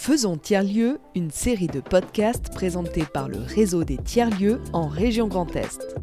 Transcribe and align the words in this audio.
Faisons 0.00 0.36
Tiers-Lieux, 0.36 1.00
une 1.16 1.32
série 1.32 1.66
de 1.66 1.80
podcasts 1.80 2.54
présentés 2.54 3.04
par 3.04 3.28
le 3.28 3.38
réseau 3.38 3.82
des 3.82 3.98
tiers-lieux 3.98 4.60
en 4.72 4.86
région 4.86 5.26
Grand 5.26 5.54
Est. 5.56 5.96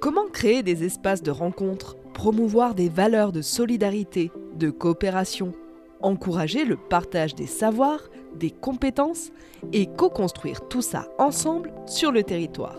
Comment 0.00 0.26
créer 0.32 0.62
des 0.62 0.84
espaces 0.84 1.22
de 1.22 1.30
rencontre, 1.30 1.96
promouvoir 2.14 2.74
des 2.74 2.88
valeurs 2.88 3.30
de 3.30 3.42
solidarité, 3.42 4.32
de 4.56 4.70
coopération, 4.70 5.52
encourager 6.00 6.64
le 6.64 6.76
partage 6.76 7.34
des 7.34 7.46
savoirs, 7.46 8.08
des 8.34 8.50
compétences 8.50 9.30
et 9.74 9.86
co-construire 9.86 10.66
tout 10.68 10.82
ça 10.82 11.08
ensemble 11.18 11.74
sur 11.86 12.10
le 12.10 12.22
territoire? 12.22 12.78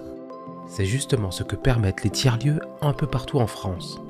C'est 0.68 0.86
justement 0.86 1.30
ce 1.30 1.44
que 1.44 1.56
permettent 1.56 2.04
les 2.04 2.10
tiers-lieux 2.10 2.60
un 2.82 2.94
peu 2.94 3.06
partout 3.06 3.38
en 3.38 3.48
France. 3.48 4.02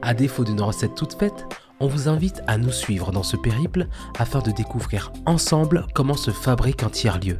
À 0.00 0.14
défaut 0.14 0.44
d'une 0.44 0.62
recette 0.62 0.94
toute 0.94 1.12
faite, 1.12 1.46
on 1.80 1.86
vous 1.86 2.08
invite 2.08 2.42
à 2.46 2.56
nous 2.58 2.72
suivre 2.72 3.10
dans 3.10 3.22
ce 3.22 3.36
périple 3.36 3.88
afin 4.18 4.40
de 4.40 4.50
découvrir 4.50 5.12
ensemble 5.26 5.86
comment 5.94 6.16
se 6.16 6.30
fabrique 6.30 6.82
un 6.82 6.88
tiers-lieu. 6.88 7.38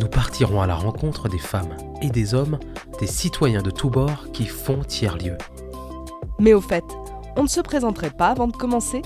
Nous 0.00 0.08
partirons 0.08 0.60
à 0.60 0.66
la 0.66 0.74
rencontre 0.74 1.28
des 1.28 1.38
femmes 1.38 1.76
et 2.02 2.10
des 2.10 2.34
hommes, 2.34 2.58
des 3.00 3.06
citoyens 3.06 3.62
de 3.62 3.70
tous 3.70 3.90
bords 3.90 4.30
qui 4.32 4.46
font 4.46 4.82
tiers-lieu. 4.82 5.36
Mais 6.38 6.52
au 6.52 6.60
fait, 6.60 6.84
on 7.36 7.42
ne 7.42 7.48
se 7.48 7.60
présenterait 7.60 8.10
pas 8.10 8.28
avant 8.28 8.48
de 8.48 8.56
commencer? 8.56 9.02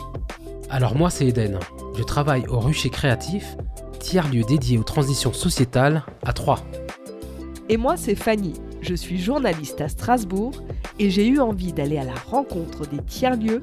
Alors 0.69 0.97
moi 0.97 1.11
c'est 1.11 1.27
Eden, 1.27 1.59
je 1.97 2.02
travaille 2.02 2.47
au 2.47 2.61
Rucher 2.61 2.91
Créatif, 2.91 3.56
tiers-lieu 3.98 4.45
dédié 4.45 4.78
aux 4.78 4.84
transitions 4.84 5.33
sociétales 5.33 6.05
à 6.25 6.33
Troyes. 6.33 6.61
Et 7.69 7.77
moi 7.77 7.97
c'est 7.97 8.14
Fanny, 8.14 8.55
je 8.80 8.95
suis 8.95 9.20
journaliste 9.20 9.80
à 9.80 9.89
Strasbourg 9.89 10.52
et 10.98 11.11
j'ai 11.11 11.27
eu 11.27 11.41
envie 11.41 11.73
d'aller 11.73 11.98
à 11.98 12.05
la 12.05 12.14
rencontre 12.14 12.87
des 12.87 13.03
tiers-lieux 13.03 13.62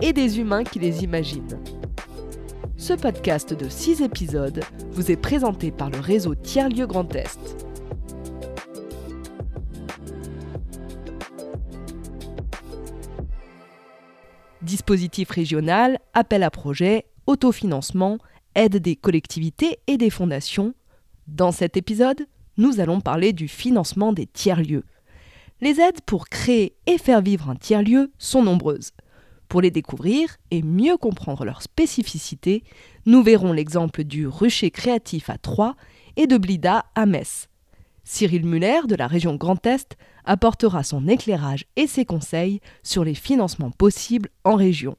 et 0.00 0.12
des 0.12 0.38
humains 0.38 0.64
qui 0.64 0.78
les 0.78 1.04
imaginent. 1.04 1.58
Ce 2.76 2.92
podcast 2.92 3.54
de 3.54 3.68
6 3.68 4.02
épisodes 4.02 4.62
vous 4.90 5.10
est 5.10 5.16
présenté 5.16 5.70
par 5.70 5.90
le 5.90 5.98
réseau 5.98 6.34
Tiers-Lieux 6.34 6.86
Grand 6.86 7.14
Est. 7.14 7.66
Dispositif 14.62 15.30
régional, 15.30 15.98
appel 16.12 16.42
à 16.42 16.50
projet, 16.50 17.06
autofinancement, 17.26 18.18
aide 18.54 18.76
des 18.76 18.96
collectivités 18.96 19.78
et 19.86 19.96
des 19.96 20.10
fondations. 20.10 20.74
Dans 21.28 21.52
cet 21.52 21.76
épisode, 21.76 22.26
nous 22.56 22.80
allons 22.80 23.00
parler 23.00 23.32
du 23.32 23.48
financement 23.48 24.12
des 24.12 24.26
tiers-lieux. 24.26 24.84
Les 25.60 25.80
aides 25.80 26.00
pour 26.04 26.28
créer 26.28 26.76
et 26.86 26.98
faire 26.98 27.22
vivre 27.22 27.48
un 27.48 27.56
tiers-lieu 27.56 28.12
sont 28.18 28.42
nombreuses. 28.42 28.92
Pour 29.56 29.62
les 29.62 29.70
découvrir 29.70 30.36
et 30.50 30.60
mieux 30.60 30.98
comprendre 30.98 31.46
leurs 31.46 31.62
spécificités, 31.62 32.62
nous 33.06 33.22
verrons 33.22 33.54
l'exemple 33.54 34.04
du 34.04 34.28
rucher 34.28 34.70
créatif 34.70 35.30
à 35.30 35.38
Troyes 35.38 35.76
et 36.16 36.26
de 36.26 36.36
Blida 36.36 36.84
à 36.94 37.06
Metz. 37.06 37.48
Cyril 38.04 38.44
Muller 38.44 38.80
de 38.86 38.94
la 38.94 39.06
région 39.06 39.34
Grand 39.36 39.64
Est 39.64 39.96
apportera 40.26 40.82
son 40.82 41.08
éclairage 41.08 41.64
et 41.76 41.86
ses 41.86 42.04
conseils 42.04 42.60
sur 42.82 43.02
les 43.02 43.14
financements 43.14 43.70
possibles 43.70 44.28
en 44.44 44.56
région. 44.56 44.98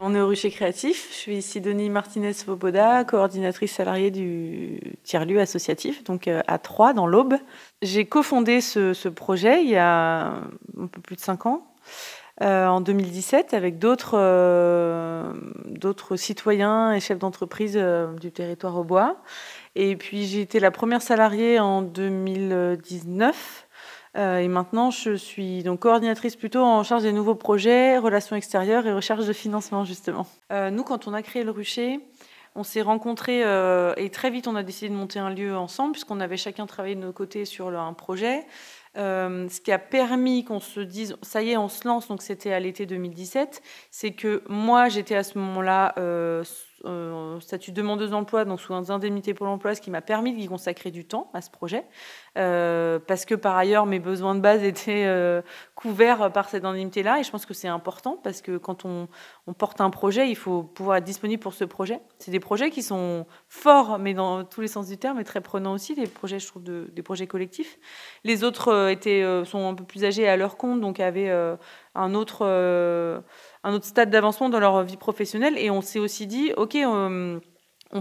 On 0.00 0.14
est 0.14 0.20
au 0.20 0.28
Rucher 0.28 0.50
Créatif. 0.50 1.08
Je 1.10 1.16
suis 1.16 1.40
Sidonie 1.40 1.88
Martinez-Svoboda, 1.88 3.04
coordinatrice 3.04 3.72
salariée 3.72 4.10
du 4.10 4.80
tiers-lieu 5.02 5.40
associatif, 5.40 6.04
donc 6.04 6.28
euh, 6.28 6.42
à 6.46 6.58
Troyes, 6.58 6.92
dans 6.92 7.06
l'Aube. 7.06 7.36
J'ai 7.80 8.04
cofondé 8.04 8.60
ce, 8.60 8.92
ce 8.92 9.08
projet 9.08 9.64
il 9.64 9.70
y 9.70 9.76
a 9.76 10.42
un 10.78 10.88
peu 10.92 11.00
plus 11.00 11.16
de 11.16 11.22
cinq 11.22 11.46
ans. 11.46 11.66
Euh, 12.42 12.66
en 12.66 12.80
2017 12.80 13.54
avec 13.54 13.78
d'autres 13.78 14.18
euh, 14.18 15.32
d'autres 15.66 16.16
citoyens 16.16 16.92
et 16.92 16.98
chefs 16.98 17.20
d'entreprise 17.20 17.74
euh, 17.76 18.12
du 18.14 18.32
territoire 18.32 18.76
au 18.76 18.82
bois. 18.82 19.18
Et 19.76 19.94
puis 19.94 20.24
j'ai 20.24 20.40
été 20.40 20.58
la 20.58 20.72
première 20.72 21.00
salariée 21.00 21.60
en 21.60 21.80
2019. 21.82 23.68
et 24.16 24.48
maintenant, 24.48 24.90
je 24.90 25.14
suis 25.14 25.62
donc 25.62 25.80
coordinatrice 25.80 26.34
plutôt 26.34 26.62
en 26.62 26.82
charge 26.82 27.02
des 27.02 27.12
nouveaux 27.12 27.34
projets, 27.36 27.98
relations 27.98 28.34
extérieures 28.34 28.86
et 28.86 28.92
recherche 28.92 29.26
de 29.26 29.32
financement 29.32 29.84
justement. 29.84 30.26
nous, 30.50 30.82
quand 30.82 31.06
on 31.06 31.14
a 31.14 31.22
créé 31.22 31.44
le 31.44 31.50
rucher, 31.50 32.00
on 32.54 32.62
s'est 32.62 32.82
rencontrés 32.82 33.42
et 33.96 34.10
très 34.10 34.30
vite 34.30 34.46
on 34.46 34.54
a 34.54 34.62
décidé 34.62 34.88
de 34.88 34.94
monter 34.94 35.18
un 35.18 35.30
lieu 35.30 35.56
ensemble 35.56 35.92
puisqu'on 35.92 36.20
avait 36.20 36.36
chacun 36.36 36.66
travaillé 36.66 36.94
de 36.94 37.00
nos 37.00 37.12
côtés 37.12 37.44
sur 37.44 37.68
un 37.68 37.92
projet. 37.92 38.46
Euh, 38.96 39.48
ce 39.48 39.60
qui 39.60 39.72
a 39.72 39.78
permis 39.78 40.44
qu'on 40.44 40.60
se 40.60 40.80
dise, 40.80 41.16
ça 41.22 41.42
y 41.42 41.50
est, 41.50 41.56
on 41.56 41.68
se 41.68 41.86
lance, 41.86 42.08
donc 42.08 42.22
c'était 42.22 42.52
à 42.52 42.60
l'été 42.60 42.86
2017, 42.86 43.60
c'est 43.90 44.12
que 44.12 44.42
moi, 44.48 44.88
j'étais 44.88 45.16
à 45.16 45.24
ce 45.24 45.36
moment-là 45.38 45.94
euh, 45.98 46.44
euh, 46.86 47.40
statut 47.40 47.70
de 47.70 47.76
demandeuse 47.76 48.10
d'emploi, 48.10 48.44
donc 48.44 48.60
sous 48.60 48.74
indemnité 48.74 49.34
pour 49.34 49.46
l'emploi, 49.46 49.74
ce 49.74 49.80
qui 49.80 49.90
m'a 49.90 50.00
permis 50.00 50.34
d'y 50.34 50.46
consacrer 50.46 50.90
du 50.90 51.04
temps 51.04 51.30
à 51.32 51.40
ce 51.40 51.50
projet, 51.50 51.84
euh, 52.36 52.98
parce 52.98 53.24
que 53.24 53.34
par 53.34 53.56
ailleurs 53.56 53.86
mes 53.86 54.00
besoins 54.00 54.34
de 54.34 54.40
base 54.40 54.62
étaient 54.64 55.04
euh, 55.06 55.42
couverts 55.74 56.32
par 56.32 56.48
cette 56.48 56.64
indemnité-là, 56.64 57.20
et 57.20 57.22
je 57.22 57.30
pense 57.30 57.46
que 57.46 57.54
c'est 57.54 57.68
important 57.68 58.18
parce 58.22 58.42
que 58.42 58.56
quand 58.58 58.84
on, 58.84 59.08
porte 59.58 59.80
un 59.80 59.90
projet, 59.90 60.28
il 60.28 60.36
faut 60.36 60.62
pouvoir 60.62 60.96
être 60.98 61.04
disponible 61.04 61.42
pour 61.42 61.54
ce 61.54 61.64
projet. 61.64 62.00
C'est 62.18 62.30
des 62.30 62.40
projets 62.40 62.70
qui 62.70 62.82
sont 62.82 63.26
forts, 63.48 63.98
mais 63.98 64.14
dans 64.14 64.44
tous 64.44 64.60
les 64.60 64.68
sens 64.68 64.88
du 64.88 64.98
terme, 64.98 65.20
et 65.20 65.24
très 65.24 65.40
prenants 65.40 65.72
aussi, 65.72 65.94
des 65.94 66.06
projets, 66.06 66.38
je 66.38 66.46
trouve, 66.46 66.62
de, 66.62 66.90
des 66.92 67.02
projets 67.02 67.26
collectifs. 67.26 67.78
Les 68.24 68.42
autres 68.44 68.90
étaient, 68.90 69.24
sont 69.44 69.68
un 69.68 69.74
peu 69.74 69.84
plus 69.84 70.04
âgés 70.04 70.28
à 70.28 70.36
leur 70.36 70.56
compte, 70.56 70.80
donc 70.80 70.98
avaient 71.00 71.30
un 71.94 72.14
autre 72.14 72.44
un 73.64 73.72
autre 73.72 73.86
stade 73.86 74.10
d'avancement 74.10 74.48
dans 74.48 74.60
leur 74.60 74.82
vie 74.84 74.96
professionnelle. 74.96 75.58
Et 75.58 75.70
on 75.70 75.80
s'est 75.80 75.98
aussi 75.98 76.26
dit, 76.26 76.52
OK, 76.56 76.76
on, 76.84 77.40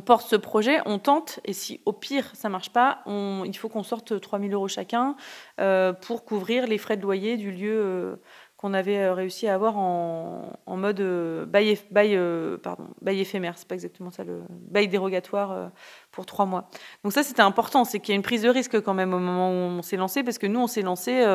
porte 0.06 0.28
ce 0.28 0.35
projet, 0.35 0.79
on 0.85 0.97
tente, 1.00 1.40
et 1.46 1.53
si 1.53 1.79
au 1.85 1.94
pire 1.94 2.31
ça 2.34 2.50
marche 2.50 2.72
pas, 2.72 3.03
il 3.07 3.56
faut 3.56 3.69
qu'on 3.69 3.84
sorte 3.84 4.19
3000 4.19 4.51
euros 4.53 4.68
chacun 4.68 5.16
euh, 5.62 5.94
pour 5.94 6.25
couvrir 6.25 6.66
les 6.66 6.79
frais 6.79 6.97
de 6.97 7.03
loyer 7.03 7.38
du 7.38 7.51
lieu 7.51 7.79
euh, 7.79 8.16
qu'on 8.63 8.74
avait 8.74 9.00
euh, 9.00 9.13
réussi 9.13 9.50
à 9.50 9.56
avoir 9.56 9.78
en, 9.78 10.57
mode 10.68 11.01
euh, 11.01 11.46
bail, 11.46 11.78
bail, 11.91 12.16
euh, 12.16 12.57
pardon, 12.57 12.85
bail 13.01 13.19
éphémère, 13.19 13.57
c'est 13.57 13.68
pas 13.68 13.75
exactement 13.75 14.09
ça, 14.09 14.24
le 14.24 14.40
bail 14.50 14.88
dérogatoire 14.88 15.69
pour 16.12 16.25
trois 16.25 16.46
mois. 16.46 16.69
Donc 17.03 17.12
ça, 17.12 17.24
c'était 17.24 17.41
important, 17.41 17.84
c'est 17.84 18.00
qu'il 18.00 18.13
y 18.13 18.16
a 18.16 18.16
une 18.16 18.22
prise 18.22 18.44
de 18.44 18.47
risque 18.47 18.79
quand 18.79 18.94
même 18.94 19.13
au 19.13 19.19
moment 19.19 19.50
où 19.50 19.79
on 19.79 19.81
s'est 19.81 19.97
lancé, 19.97 20.24
parce 20.24 20.38
que 20.38 20.47
nous, 20.47 20.62
on 20.62 20.68
s'est 20.68 20.81
lancé 20.81 21.25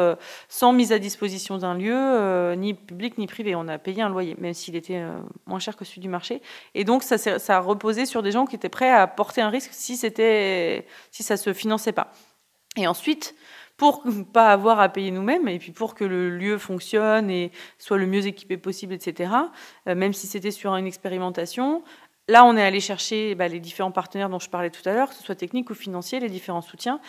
sans 0.48 0.72
mise 0.72 0.90
à 0.90 0.98
disposition 0.98 1.58
d'un 1.58 1.74
lieu, 1.74 2.54
ni 2.54 2.72
public 2.72 3.18
ni 3.18 3.26
privé. 3.26 3.54
On 3.54 3.68
a 3.68 3.76
payé 3.76 4.00
un 4.00 4.08
loyer, 4.08 4.34
même 4.38 4.54
s'il 4.54 4.74
était 4.74 5.04
moins 5.44 5.58
cher 5.58 5.76
que 5.76 5.84
celui 5.84 6.00
du 6.00 6.08
marché. 6.08 6.40
Et 6.74 6.84
donc, 6.84 7.02
ça, 7.02 7.18
ça 7.18 7.56
a 7.56 7.60
reposé 7.60 8.06
sur 8.06 8.22
des 8.22 8.32
gens 8.32 8.46
qui 8.46 8.56
étaient 8.56 8.70
prêts 8.70 8.90
à 8.90 9.06
porter 9.06 9.42
un 9.42 9.50
risque 9.50 9.70
si, 9.72 9.98
si 9.98 11.22
ça 11.22 11.36
se 11.36 11.52
finançait 11.52 11.92
pas. 11.92 12.10
Et 12.78 12.86
ensuite, 12.86 13.34
pour 13.78 14.06
ne 14.06 14.22
pas 14.32 14.52
avoir 14.52 14.80
à 14.80 14.90
payer 14.90 15.10
nous-mêmes 15.10 15.48
et 15.48 15.58
puis 15.58 15.72
pour 15.72 15.94
que 15.94 16.04
le 16.04 16.28
lieu 16.28 16.58
fonctionne 16.58 17.30
et 17.30 17.50
soit 17.78 17.96
le 17.96 18.06
mieux 18.06 18.26
équipé 18.26 18.58
possible, 18.58 18.92
etc. 18.92 19.32
Euh, 19.88 19.94
même 19.94 20.12
si 20.12 20.26
c'était 20.26 20.50
sur 20.50 20.76
une 20.76 20.86
expérimentation. 20.86 21.82
Là, 22.30 22.44
on 22.44 22.58
est 22.58 22.62
allé 22.62 22.80
chercher 22.80 23.34
bah, 23.34 23.48
les 23.48 23.58
différents 23.58 23.90
partenaires 23.90 24.28
dont 24.28 24.38
je 24.38 24.50
parlais 24.50 24.68
tout 24.68 24.86
à 24.86 24.92
l'heure, 24.92 25.08
que 25.08 25.14
ce 25.14 25.22
soit 25.22 25.34
technique 25.34 25.70
ou 25.70 25.74
financier, 25.74 26.20
les 26.20 26.28
différents 26.28 26.60
soutiens, 26.60 27.00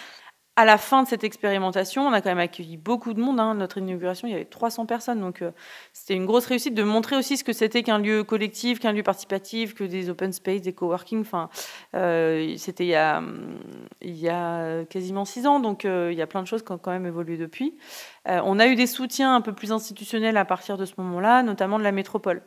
à 0.59 0.65
la 0.65 0.77
fin 0.77 1.03
de 1.03 1.07
cette 1.07 1.23
expérimentation, 1.23 2.05
on 2.05 2.11
a 2.11 2.19
quand 2.19 2.27
même 2.27 2.37
accueilli 2.37 2.75
beaucoup 2.75 3.13
de 3.13 3.21
monde. 3.21 3.39
Hein. 3.39 3.53
Notre 3.53 3.77
inauguration, 3.77 4.27
il 4.27 4.31
y 4.31 4.33
avait 4.33 4.43
300 4.43 4.85
personnes. 4.87 5.21
Donc, 5.21 5.41
euh, 5.41 5.51
c'était 5.93 6.15
une 6.15 6.25
grosse 6.25 6.47
réussite 6.47 6.73
de 6.73 6.83
montrer 6.83 7.15
aussi 7.15 7.37
ce 7.37 7.45
que 7.45 7.53
c'était 7.53 7.81
qu'un 7.81 7.97
lieu 7.97 8.25
collectif, 8.25 8.81
qu'un 8.81 8.91
lieu 8.91 9.01
participatif, 9.01 9.73
que 9.73 9.85
des 9.85 10.09
open 10.09 10.33
space, 10.33 10.61
des 10.61 10.73
coworking. 10.73 11.21
Enfin, 11.21 11.49
euh, 11.95 12.57
c'était 12.57 12.83
il, 12.83 12.89
y 14.17 14.27
a, 14.27 14.83
quasiment 14.89 15.23
six 15.23 15.47
ans. 15.47 15.61
Donc, 15.61 15.85
euh, 15.85 16.09
il 16.11 16.17
y 16.17 16.21
a 16.21 16.27
plein 16.27 16.41
de 16.41 16.47
choses 16.47 16.61
qui 16.61 16.73
ont 16.73 16.77
quand 16.77 16.91
même 16.91 17.05
évolué 17.05 17.37
depuis. 17.37 17.77
on 18.25 18.59
a 18.59 18.67
eu 18.67 18.75
des 18.75 18.87
soutiens 18.87 19.33
un 19.33 19.41
peu 19.41 19.53
plus 19.53 19.71
institutionnels 19.71 20.35
à 20.35 20.43
partir 20.43 20.75
de 20.75 20.83
ce 20.83 20.95
moment-là, 20.97 21.41
notamment 21.41 21.79
de 21.79 21.83
la 21.83 21.93
métropole. 21.93 22.41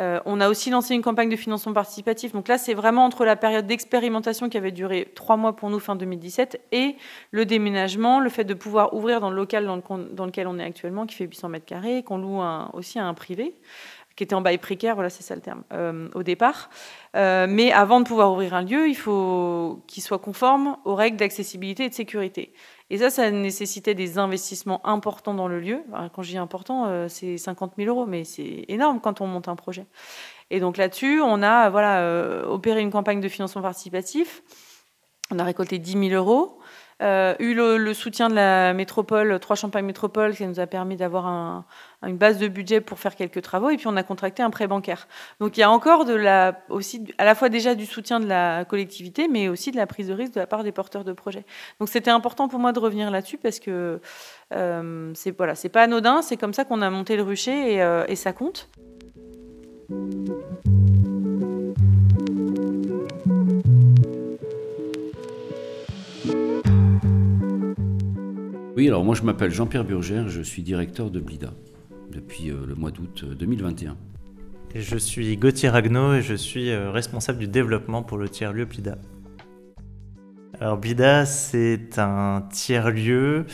Euh, 0.00 0.18
on 0.24 0.40
a 0.40 0.48
aussi 0.48 0.70
lancé 0.70 0.94
une 0.94 1.02
campagne 1.02 1.28
de 1.28 1.36
financement 1.36 1.72
participatif. 1.72 2.32
Donc 2.32 2.48
là, 2.48 2.58
c'est 2.58 2.74
vraiment 2.74 3.04
entre 3.04 3.24
la 3.24 3.36
période 3.36 3.66
d'expérimentation 3.66 4.48
qui 4.48 4.56
avait 4.56 4.72
duré 4.72 5.08
trois 5.14 5.36
mois 5.36 5.54
pour 5.54 5.70
nous 5.70 5.78
fin 5.78 5.94
2017 5.94 6.60
et 6.72 6.96
le 7.30 7.44
déménagement, 7.44 8.18
le 8.18 8.30
fait 8.30 8.44
de 8.44 8.54
pouvoir 8.54 8.94
ouvrir 8.94 9.20
dans 9.20 9.30
le 9.30 9.36
local 9.36 9.66
dans, 9.66 10.26
lequel 10.26 10.46
on 10.46 10.58
est 10.58 10.64
actuellement, 10.64 11.06
qui 11.06 11.14
fait 11.14 11.26
800 11.26 11.50
mètres 11.50 11.66
carrés, 11.66 12.02
qu'on 12.02 12.18
loue 12.18 12.40
aussi 12.72 12.98
à 12.98 13.06
un 13.06 13.14
privé 13.14 13.54
qui 14.20 14.24
était 14.24 14.34
en 14.34 14.42
bail 14.42 14.58
précaire, 14.58 14.96
voilà, 14.96 15.08
c'est 15.08 15.22
ça 15.22 15.34
le 15.34 15.40
terme, 15.40 15.62
euh, 15.72 16.08
au 16.14 16.22
départ. 16.22 16.68
Euh, 17.16 17.46
mais 17.48 17.72
avant 17.72 18.00
de 18.00 18.04
pouvoir 18.04 18.30
ouvrir 18.30 18.52
un 18.52 18.60
lieu, 18.60 18.86
il 18.86 18.94
faut 18.94 19.82
qu'il 19.86 20.02
soit 20.02 20.18
conforme 20.18 20.76
aux 20.84 20.94
règles 20.94 21.16
d'accessibilité 21.16 21.84
et 21.84 21.88
de 21.88 21.94
sécurité. 21.94 22.52
Et 22.90 22.98
ça, 22.98 23.10
ça 23.10 23.30
nécessitait 23.30 23.94
des 23.94 24.18
investissements 24.18 24.84
importants 24.86 25.34
dans 25.34 25.48
le 25.48 25.60
lieu. 25.60 25.82
quand 26.12 26.22
je 26.22 26.30
dis 26.30 26.38
important, 26.38 26.86
euh, 26.86 27.08
c'est 27.08 27.38
50 27.38 27.74
000 27.78 27.88
euros, 27.88 28.06
mais 28.06 28.24
c'est 28.24 28.64
énorme 28.68 29.00
quand 29.00 29.20
on 29.20 29.26
monte 29.26 29.48
un 29.48 29.56
projet. 29.56 29.86
Et 30.50 30.60
donc 30.60 30.76
là-dessus, 30.76 31.20
on 31.20 31.42
a 31.42 31.70
voilà, 31.70 32.44
opéré 32.48 32.80
une 32.80 32.90
campagne 32.90 33.20
de 33.20 33.28
financement 33.28 33.62
participatif. 33.62 34.42
On 35.30 35.38
a 35.38 35.44
récolté 35.44 35.78
10 35.78 36.08
000 36.08 36.08
euros. 36.10 36.59
Euh, 37.02 37.34
eu 37.38 37.54
le, 37.54 37.94
soutien 37.94 38.28
de 38.28 38.34
la 38.34 38.72
métropole, 38.74 39.38
Trois 39.40 39.56
Champagne 39.56 39.84
Métropole, 39.84 40.34
qui 40.34 40.46
nous 40.46 40.60
a 40.60 40.66
permis 40.66 40.96
d'avoir 40.96 41.64
une 42.02 42.16
base 42.16 42.38
de 42.38 42.48
budget 42.48 42.80
pour 42.80 42.98
faire 42.98 43.16
quelques 43.16 43.42
travaux, 43.42 43.70
et 43.70 43.76
puis 43.76 43.86
on 43.86 43.96
a 43.96 44.02
contracté 44.02 44.42
un 44.42 44.50
prêt 44.50 44.66
bancaire. 44.66 45.08
Donc 45.40 45.56
il 45.56 45.60
y 45.60 45.62
a 45.62 45.70
encore 45.70 46.04
aussi, 46.68 47.04
à 47.18 47.24
la 47.24 47.34
fois 47.34 47.48
déjà 47.48 47.74
du 47.74 47.86
soutien 47.86 48.20
de 48.20 48.26
la 48.26 48.64
collectivité, 48.64 49.28
mais 49.28 49.48
aussi 49.48 49.70
de 49.70 49.76
la 49.76 49.86
prise 49.86 50.08
de 50.08 50.14
risque 50.14 50.34
de 50.34 50.40
la 50.40 50.46
part 50.46 50.64
des 50.64 50.72
porteurs 50.72 51.04
de 51.04 51.12
projets. 51.12 51.44
Donc 51.78 51.88
c'était 51.88 52.10
important 52.10 52.48
pour 52.48 52.58
moi 52.58 52.72
de 52.72 52.78
revenir 52.78 53.10
là-dessus 53.10 53.38
parce 53.38 53.60
que 53.60 54.00
euh, 54.54 55.12
c'est 55.14 55.36
voilà, 55.36 55.54
c'est 55.54 55.68
pas 55.68 55.82
anodin, 55.82 56.22
c'est 56.22 56.36
comme 56.36 56.54
ça 56.54 56.64
qu'on 56.64 56.82
a 56.82 56.90
monté 56.90 57.16
le 57.16 57.22
rucher 57.22 57.74
et, 57.74 57.82
euh, 57.82 58.04
et 58.08 58.16
ça 58.16 58.32
compte. 58.32 58.68
Oui, 68.80 68.88
alors 68.88 69.04
moi 69.04 69.14
je 69.14 69.20
m'appelle 69.20 69.50
Jean-Pierre 69.50 69.84
Burgère, 69.84 70.30
je 70.30 70.40
suis 70.40 70.62
directeur 70.62 71.10
de 71.10 71.20
Blida 71.20 71.52
depuis 72.10 72.48
euh, 72.48 72.64
le 72.66 72.74
mois 72.74 72.90
d'août 72.90 73.26
2021. 73.26 73.90
Euh, 73.90 73.94
je 74.74 74.96
suis 74.96 75.36
Gauthier 75.36 75.68
Ragnaud 75.68 76.14
et 76.14 76.22
je 76.22 76.32
suis 76.32 76.70
euh, 76.70 76.90
responsable 76.90 77.40
du 77.40 77.46
développement 77.46 78.02
pour 78.02 78.16
le 78.16 78.30
tiers-lieu 78.30 78.64
Blida. 78.64 78.96
Alors 80.62 80.78
Blida, 80.78 81.26
c'est 81.26 81.98
un 81.98 82.48
tiers-lieu 82.50 83.44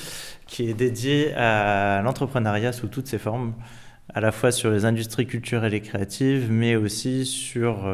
qui 0.46 0.70
est 0.70 0.74
dédié 0.74 1.34
à 1.34 2.02
l'entrepreneuriat 2.02 2.70
sous 2.70 2.86
toutes 2.86 3.08
ses 3.08 3.18
formes, 3.18 3.54
à 4.14 4.20
la 4.20 4.30
fois 4.30 4.52
sur 4.52 4.70
les 4.70 4.84
industries 4.84 5.26
culturelles 5.26 5.74
et 5.74 5.80
créatives, 5.80 6.52
mais 6.52 6.76
aussi 6.76 7.26
sur 7.26 7.90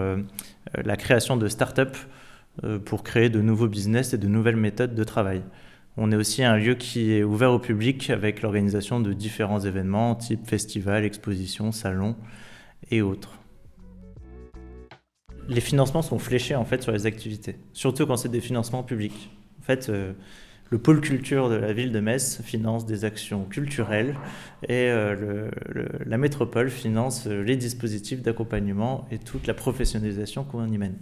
la 0.75 0.97
création 0.99 1.39
de 1.39 1.49
start-up 1.49 1.97
pour 2.85 3.03
créer 3.03 3.31
de 3.31 3.41
nouveaux 3.41 3.69
business 3.69 4.13
et 4.13 4.19
de 4.19 4.29
nouvelles 4.29 4.57
méthodes 4.57 4.95
de 4.95 5.05
travail. 5.05 5.41
On 5.99 6.11
est 6.11 6.17
aussi 6.17 6.43
un 6.43 6.57
lieu 6.57 6.75
qui 6.75 7.13
est 7.13 7.23
ouvert 7.23 7.53
au 7.53 7.59
public 7.59 8.09
avec 8.09 8.41
l'organisation 8.41 8.99
de 8.99 9.13
différents 9.13 9.61
événements 9.61 10.15
type 10.15 10.47
festivals, 10.47 11.05
expositions, 11.05 11.71
salons 11.71 12.17
et 12.91 13.03
autres. 13.03 13.39
Les 15.49 15.61
financements 15.61 16.03
sont 16.03 16.19
fléchés 16.19 16.55
en 16.55 16.65
fait 16.65 16.83
sur 16.83 16.93
les 16.93 17.05
activités, 17.05 17.57
surtout 17.75 18.07
quand 18.07 18.17
c'est 18.17 18.31
des 18.31 18.41
financements 18.41 18.83
publics. 18.83 19.31
En 19.61 19.65
fait, 19.65 19.91
euh, 19.91 20.15
le 20.71 20.79
pôle 20.79 21.03
culture 21.03 21.51
de 21.51 21.57
la 21.57 21.75
ville 21.75 21.93
de 21.93 22.01
Metz 22.01 22.41
finance 22.43 22.87
des 22.87 23.05
actions 23.05 23.45
culturelles 23.45 24.17
et 24.63 24.89
euh, 24.89 25.51
la 26.07 26.17
métropole 26.17 26.71
finance 26.71 27.27
euh, 27.27 27.43
les 27.43 27.57
dispositifs 27.57 28.23
d'accompagnement 28.23 29.07
et 29.11 29.19
toute 29.19 29.47
la 29.47 29.53
professionnalisation 29.53 30.45
qu'on 30.45 30.67
y 30.73 30.79
mène. 30.79 30.97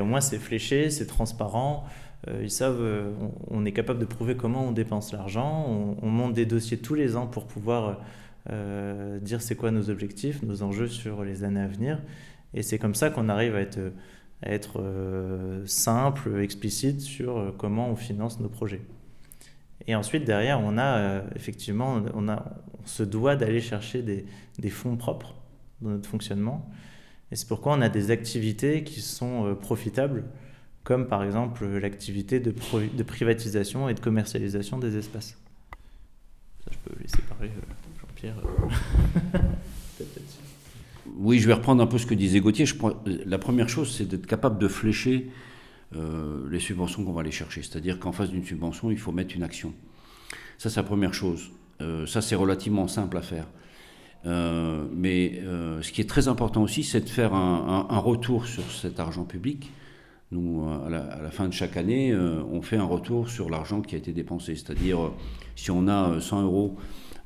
Au 0.00 0.04
moins 0.04 0.20
c'est 0.20 0.38
fléché, 0.38 0.90
c'est 0.90 1.06
transparent, 1.06 1.84
ils 2.42 2.50
savent, 2.50 2.80
euh, 2.80 3.10
on, 3.50 3.64
est 3.64 3.72
capable 3.72 3.98
de 3.98 4.04
prouver 4.04 4.36
comment 4.36 4.68
on 4.68 4.72
dépense 4.72 5.12
l'argent. 5.12 5.66
On, 6.00 6.08
monte 6.08 6.32
des 6.32 6.46
dossiers 6.46 6.78
tous 6.78 6.94
les 6.94 7.16
ans 7.16 7.26
pour 7.26 7.46
pouvoir 7.46 8.00
euh, 8.50 9.18
dire 9.18 9.42
c'est 9.42 9.56
quoi 9.56 9.70
nos 9.70 9.90
objectifs, 9.90 10.42
nos 10.42 10.62
enjeux 10.62 10.88
sur 10.88 11.24
les 11.24 11.44
années 11.44 11.60
à 11.60 11.66
venir. 11.66 12.00
Et 12.54 12.62
c'est 12.62 12.78
comme 12.78 12.94
ça 12.94 13.10
qu'on 13.10 13.28
arrive 13.28 13.56
à 13.56 13.60
être, 13.60 14.82
simple, 15.66 16.40
explicite 16.40 17.00
sur 17.00 17.54
comment 17.56 17.88
on 17.88 17.96
finance 17.96 18.40
nos 18.40 18.48
projets. 18.48 18.82
Et 19.86 19.94
ensuite, 19.94 20.24
derrière, 20.24 20.60
on 20.60 20.78
a 20.78 21.22
effectivement, 21.34 22.02
on, 22.14 22.28
a, 22.28 22.54
on 22.82 22.86
se 22.86 23.02
doit 23.02 23.36
d'aller 23.36 23.60
chercher 23.60 24.02
des, 24.02 24.70
fonds 24.70 24.96
propres 24.96 25.34
dans 25.80 25.90
notre 25.90 26.08
fonctionnement. 26.08 26.70
Et 27.32 27.36
c'est 27.36 27.48
pourquoi 27.48 27.74
on 27.74 27.80
a 27.80 27.88
des 27.88 28.10
activités 28.10 28.84
qui 28.84 29.00
sont 29.00 29.56
profitables 29.60 30.24
comme 30.84 31.08
par 31.08 31.24
exemple 31.24 31.66
l'activité 31.66 32.38
de, 32.40 32.52
privatisation 33.02 33.88
et 33.88 33.94
de 33.94 34.00
commercialisation 34.00 34.78
des 34.78 34.96
espaces. 34.98 35.38
Ça, 36.64 36.70
je 36.70 36.78
peux 36.78 37.02
laisser 37.02 37.22
parler 37.22 37.48
euh, 37.48 38.00
Jean-Pierre. 38.00 38.34
Euh, 39.34 40.02
oui, 41.16 41.38
je 41.38 41.46
vais 41.46 41.54
reprendre 41.54 41.82
un 41.82 41.86
peu 41.86 41.96
ce 41.98 42.06
que 42.06 42.14
disait 42.14 42.40
Gauthier. 42.40 42.66
La 43.24 43.38
première 43.38 43.70
chose, 43.70 43.94
c'est 43.96 44.06
d'être 44.06 44.26
capable 44.26 44.58
de 44.58 44.68
flécher 44.68 45.30
euh, 45.96 46.46
les 46.50 46.60
subventions 46.60 47.02
qu'on 47.02 47.12
va 47.12 47.22
aller 47.22 47.30
chercher. 47.30 47.62
C'est-à-dire 47.62 47.98
qu'en 47.98 48.12
face 48.12 48.30
d'une 48.30 48.44
subvention, 48.44 48.90
il 48.90 48.98
faut 48.98 49.12
mettre 49.12 49.34
une 49.34 49.42
action. 49.42 49.72
Ça, 50.58 50.68
c'est 50.68 50.80
la 50.80 50.84
première 50.84 51.14
chose. 51.14 51.50
ça, 52.06 52.22
c'est 52.22 52.36
relativement 52.36 52.88
simple 52.88 53.16
à 53.16 53.22
faire. 53.22 53.46
mais 54.24 55.42
ce 55.82 55.92
qui 55.92 56.00
est 56.00 56.08
très 56.08 56.28
important 56.28 56.62
aussi, 56.62 56.84
c'est 56.84 57.00
de 57.00 57.08
faire 57.08 57.34
un, 57.34 57.98
retour 57.98 58.46
sur 58.46 58.62
cet 58.70 59.00
argent 59.00 59.24
public 59.24 59.72
nous, 60.34 60.68
à 60.68 60.90
la, 60.90 61.30
fin 61.30 61.48
de 61.48 61.52
chaque 61.52 61.76
année, 61.76 62.12
euh, 62.12 62.42
on 62.52 62.60
fait 62.60 62.76
un 62.76 62.84
retour 62.84 63.28
sur 63.28 63.48
l'argent 63.50 63.80
qui 63.80 63.94
a 63.94 63.98
été 63.98 64.12
dépensé. 64.12 64.54
C'est-à-dire, 64.56 65.00
euh, 65.00 65.12
si 65.56 65.70
on 65.70 65.86
a 65.88 66.20
100 66.20 66.38
euh, 66.38 66.44
euros 66.44 66.76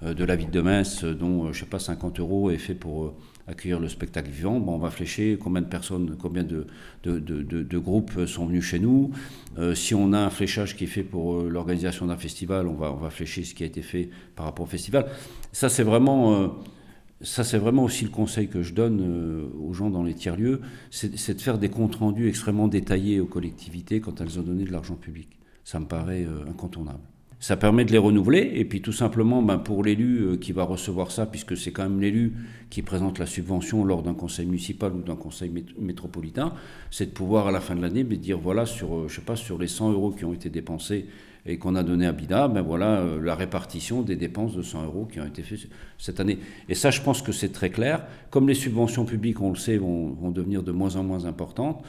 de 0.00 0.24
la 0.24 0.36
ville 0.36 0.50
de 0.50 0.60
Metz, 0.60 1.02
dont, 1.04 1.52
je 1.52 1.58
sais 1.58 1.66
pas, 1.66 1.80
50 1.80 2.20
euros 2.20 2.50
est 2.52 2.58
fait 2.58 2.74
pour 2.74 3.14
accueillir 3.48 3.80
le 3.80 3.88
spectacle 3.88 4.30
vivant, 4.30 4.60
bon, 4.60 4.74
on 4.74 4.78
va 4.78 4.90
flécher 4.90 5.36
combien 5.42 5.60
de 5.60 5.66
personnes, 5.66 6.16
combien 6.16 6.44
de, 6.44 7.78
groupes 7.78 8.26
sont 8.26 8.46
venus 8.46 8.64
chez 8.64 8.78
nous? 8.78 9.10
si 9.74 9.96
on 9.96 10.12
a 10.12 10.18
un 10.20 10.30
fléchage 10.30 10.76
qui 10.76 10.84
est 10.84 10.88
fait 10.88 11.02
pour 11.02 11.42
l'organisation 11.42 12.06
d'un 12.06 12.16
festival, 12.16 12.68
on 12.68 12.74
va, 12.74 12.92
on 12.92 12.96
va 12.96 13.10
flécher 13.10 13.42
ce 13.42 13.56
qui 13.56 13.64
a 13.64 13.66
été 13.66 13.82
fait 13.82 14.08
par 14.36 14.46
rapport 14.46 14.66
au 14.66 14.68
festival. 14.68 15.06
Ça, 15.50 15.68
c'est 15.68 15.82
vraiment 15.82 16.54
ça, 17.20 17.42
c'est 17.42 17.58
vraiment 17.58 17.84
aussi 17.84 18.04
le 18.04 18.10
conseil 18.10 18.48
que 18.48 18.62
je 18.62 18.72
donne 18.72 19.00
euh, 19.00 19.48
aux 19.60 19.72
gens 19.72 19.90
dans 19.90 20.04
les 20.04 20.14
tiers-lieux, 20.14 20.60
c'est 20.90 21.34
de 21.34 21.40
faire 21.40 21.58
des 21.58 21.68
comptes 21.68 21.96
rendus 21.96 22.28
extrêmement 22.28 22.68
détaillés 22.68 23.18
aux 23.18 23.26
collectivités 23.26 24.00
quand 24.00 24.20
elles 24.20 24.38
ont 24.38 24.42
donné 24.42 24.64
de 24.64 24.70
l'argent 24.70 24.94
public. 24.94 25.28
Ça 25.64 25.80
me 25.80 25.86
paraît 25.86 26.24
euh, 26.24 26.48
incontournable. 26.48 27.00
Ça 27.40 27.56
permet 27.56 27.84
de 27.84 27.92
les 27.92 27.98
renouveler, 27.98 28.52
et 28.54 28.64
puis 28.64 28.82
tout 28.82 28.92
simplement, 28.92 29.42
ben, 29.42 29.58
pour 29.58 29.82
l'élu 29.82 30.20
euh, 30.20 30.36
qui 30.36 30.52
va 30.52 30.62
recevoir 30.62 31.10
ça, 31.10 31.26
puisque 31.26 31.56
c'est 31.56 31.72
quand 31.72 31.82
même 31.82 32.00
l'élu 32.00 32.34
qui 32.70 32.82
présente 32.82 33.18
la 33.18 33.26
subvention 33.26 33.84
lors 33.84 34.02
d'un 34.02 34.14
conseil 34.14 34.46
municipal 34.46 34.92
ou 34.92 35.02
d'un 35.02 35.16
conseil 35.16 35.52
métropolitain, 35.76 36.52
c'est 36.92 37.06
de 37.06 37.10
pouvoir 37.10 37.48
à 37.48 37.50
la 37.50 37.60
fin 37.60 37.74
de 37.74 37.82
l'année 37.82 38.04
ben, 38.04 38.16
dire 38.16 38.38
voilà, 38.38 38.64
sur, 38.64 39.08
je 39.08 39.16
sais 39.16 39.22
pas, 39.22 39.36
sur 39.36 39.58
les 39.58 39.68
100 39.68 39.92
euros 39.92 40.12
qui 40.12 40.24
ont 40.24 40.32
été 40.32 40.50
dépensés 40.50 41.06
et 41.48 41.56
qu'on 41.56 41.74
a 41.74 41.82
donné 41.82 42.06
à 42.06 42.12
Bida, 42.12 42.46
ben 42.46 42.60
voilà 42.60 43.00
euh, 43.00 43.20
la 43.20 43.34
répartition 43.34 44.02
des 44.02 44.16
dépenses 44.16 44.54
de 44.54 44.60
100 44.60 44.84
euros 44.84 45.08
qui 45.10 45.18
ont 45.18 45.24
été 45.24 45.42
faites 45.42 45.66
cette 45.96 46.20
année. 46.20 46.38
Et 46.68 46.74
ça, 46.74 46.90
je 46.90 47.00
pense 47.00 47.22
que 47.22 47.32
c'est 47.32 47.48
très 47.48 47.70
clair. 47.70 48.04
Comme 48.30 48.46
les 48.46 48.54
subventions 48.54 49.06
publiques, 49.06 49.40
on 49.40 49.48
le 49.48 49.56
sait, 49.56 49.78
vont, 49.78 50.30
devenir 50.30 50.62
de 50.62 50.72
moins 50.72 50.96
en 50.96 51.02
moins 51.02 51.24
importantes, 51.24 51.82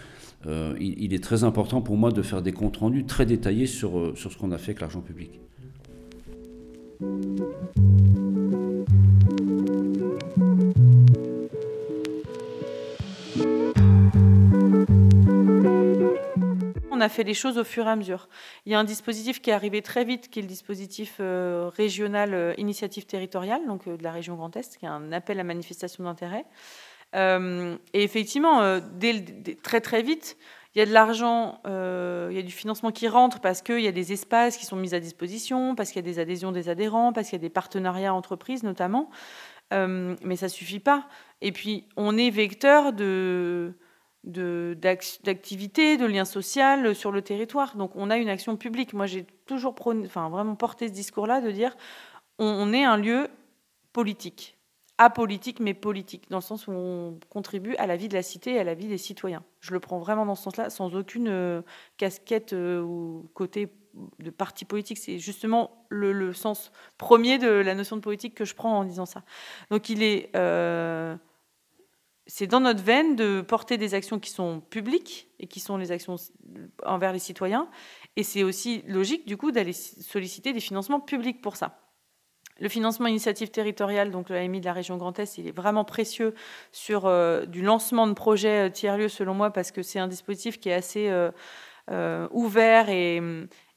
euh, 0.48 0.74
il, 0.80 1.14
est 1.14 1.22
très 1.22 1.44
important 1.44 1.82
pour 1.82 1.98
moi 1.98 2.14
de 2.14 2.22
faire 2.22 2.42
des 2.42 2.54
comptes 2.54 2.78
rendus 2.78 3.04
très 3.04 3.26
détaillés 3.26 3.68
sur, 3.68 4.00
euh, 4.00 4.14
sur 4.16 4.32
ce 4.32 4.38
qu'on 4.38 4.52
a 4.52 4.58
fait 4.58 4.72
avec 4.72 4.80
l'argent 4.80 5.02
public. 5.02 5.32
On 17.00 17.02
a 17.02 17.10
fait 17.10 17.24
les 17.24 17.34
choses 17.34 17.58
au 17.58 17.64
fur 17.64 17.88
et 17.88 17.92
à 17.92 17.96
mesure. 17.96 18.28
Il 18.66 18.74
y 18.74 18.76
a 18.76 18.80
un 18.80 18.84
dispositif 18.84 19.42
qui 19.42 19.52
est 19.52 19.54
arrivé 19.54 19.82
très 19.82 20.04
vite, 20.04 20.30
qui 20.30 20.40
est 20.40 20.42
le 20.42 20.48
dispositif 20.50 21.16
euh, 21.22 21.70
régional 21.74 22.34
euh, 22.34 22.54
initiative 22.58 23.06
territoriale, 23.06 23.66
donc 23.68 23.88
euh, 23.88 23.96
de 23.96 24.04
la 24.04 24.12
région 24.12 24.36
Grand 24.36 24.54
Est, 24.58 24.78
qui 24.78 24.86
est 24.86 24.90
un 24.90 25.14
appel 25.14 25.40
à 25.40 25.46
manifestation 25.46 26.04
d'intérêt. 26.04 26.46
et 27.14 28.04
effectivement, 28.04 28.82
très 29.64 29.82
très 29.82 30.02
vite, 30.02 30.38
il 30.76 30.80
y 30.80 30.82
a 30.82 30.86
de 30.86 30.92
l'argent, 30.92 31.62
il 31.66 32.36
y 32.36 32.40
a 32.40 32.44
du 32.44 32.52
financement 32.52 32.92
qui 32.92 33.08
rentre 33.08 33.40
parce 33.40 33.62
qu'il 33.62 33.80
y 33.80 33.88
a 33.88 33.92
des 33.92 34.12
espaces 34.12 34.58
qui 34.58 34.66
sont 34.66 34.76
mis 34.76 34.94
à 34.94 35.00
disposition, 35.00 35.74
parce 35.74 35.90
qu'il 35.90 36.06
y 36.06 36.06
a 36.08 36.12
des 36.12 36.20
adhésions 36.20 36.52
des 36.52 36.70
adhérents, 36.70 37.12
parce 37.14 37.30
qu'il 37.30 37.38
y 37.38 37.42
a 37.42 37.48
des 37.48 37.50
partenariats 37.50 38.14
entreprises 38.14 38.64
notamment. 38.64 39.10
mais 39.72 40.36
ça 40.36 40.50
suffit 40.50 40.80
pas. 40.80 41.08
Et 41.42 41.52
puis, 41.52 41.88
on 41.96 42.18
est 42.18 42.30
vecteur 42.30 42.94
de 42.94 43.74
d'activité, 44.24 45.98
de, 45.98 46.06
lien 46.06 46.26
social 46.26 46.94
sur 46.94 47.12
le 47.12 47.22
territoire. 47.22 47.76
Donc 47.78 47.92
on 47.96 48.10
a 48.10 48.18
une 48.18 48.30
action 48.30 48.58
publique. 48.58 48.94
Moi 48.94 49.06
j'ai 49.06 49.26
toujours 49.46 49.76
enfin, 49.80 50.30
vraiment 50.30 50.56
porté 50.56 50.88
ce 50.88 50.94
discours-là 50.94 51.42
de 51.42 51.52
dire 51.52 51.76
on, 52.38 52.74
est 52.74 52.84
un 52.84 52.98
lieu 52.98 53.30
politique, 53.92 54.58
apolitique 54.98 55.60
mais 55.60 55.74
politique, 55.74 56.30
dans 56.30 56.38
le 56.38 56.44
sens 56.44 56.68
où 56.68 56.72
on 56.72 57.20
contribue 57.30 57.76
à 57.76 57.88
la 57.88 57.98
vie 57.98 58.08
de 58.08 58.14
la 58.14 58.24
cité 58.24 58.54
et 58.54 58.60
à 58.60 58.64
la 58.64 58.74
vie 58.74 58.88
des 58.88 58.98
citoyens. 58.98 59.44
Je 59.60 59.74
le 59.74 59.80
prends 59.80 60.00
vraiment 60.00 60.26
dans 60.26 60.36
ce 60.36 60.44
sens-là, 60.44 60.70
sans 60.70 60.96
aucune 60.96 61.28
euh, 61.28 61.62
casquette 61.98 62.54
euh, 62.54 62.82
ou 62.82 63.30
côté 63.34 63.74
de 64.20 64.30
parti 64.30 64.64
politique. 64.66 64.98
C'est 64.98 65.20
justement 65.20 65.86
le, 65.90 66.32
sens 66.34 66.72
premier 66.98 67.38
de 67.38 67.50
la 67.50 67.76
notion 67.76 67.98
de 67.98 68.02
politique 68.02 68.36
que 68.36 68.46
je 68.46 68.56
prends 68.56 68.80
en 68.80 68.84
disant 68.84 69.06
ça. 69.06 69.24
Donc 69.70 69.90
il 69.90 70.04
est... 70.04 70.30
Euh, 70.36 71.16
c'est 72.30 72.46
dans 72.46 72.60
notre 72.60 72.84
veine 72.84 73.16
de 73.16 73.42
porter 73.42 73.78
des 73.78 73.96
actions 73.96 74.20
qui 74.20 74.30
sont 74.30 74.62
publiques 74.70 75.30
et 75.40 75.48
qui 75.48 75.60
sont 75.60 75.78
les 75.78 75.92
actions 75.92 76.16
envers 76.86 77.12
les 77.12 77.20
citoyens. 77.20 77.68
Et 78.16 78.24
c'est 78.24 78.44
aussi 78.44 78.84
logique, 78.88 79.28
du 79.28 79.36
coup, 79.36 79.52
d'aller 79.52 79.74
solliciter 79.74 80.54
des 80.54 80.60
financements 80.60 81.00
publics 81.00 81.42
pour 81.42 81.56
ça. 81.56 81.80
Le 82.60 82.70
financement 82.70 83.08
initiative 83.08 83.50
territoriale, 83.50 84.12
donc 84.12 84.30
l'AMI 84.30 84.60
de 84.60 84.66
la 84.66 84.74
région 84.74 84.98
Grand 84.98 85.18
Est, 85.18 85.40
il 85.40 85.48
est 85.48 85.56
vraiment 85.56 85.86
précieux 85.86 86.36
sur 86.72 87.08
euh, 87.08 87.46
du 87.46 87.64
lancement 87.64 88.06
de 88.06 88.14
projets 88.14 88.68
euh, 88.68 88.70
tiers-lieux, 88.70 89.10
selon 89.10 89.34
moi, 89.34 89.52
parce 89.52 89.72
que 89.72 89.82
c'est 89.82 90.00
un 90.00 90.08
dispositif 90.08 90.60
qui 90.60 90.70
est 90.70 90.74
assez 90.74 91.10
euh, 91.10 92.28
ouvert 92.32 92.90
et, 92.90 93.22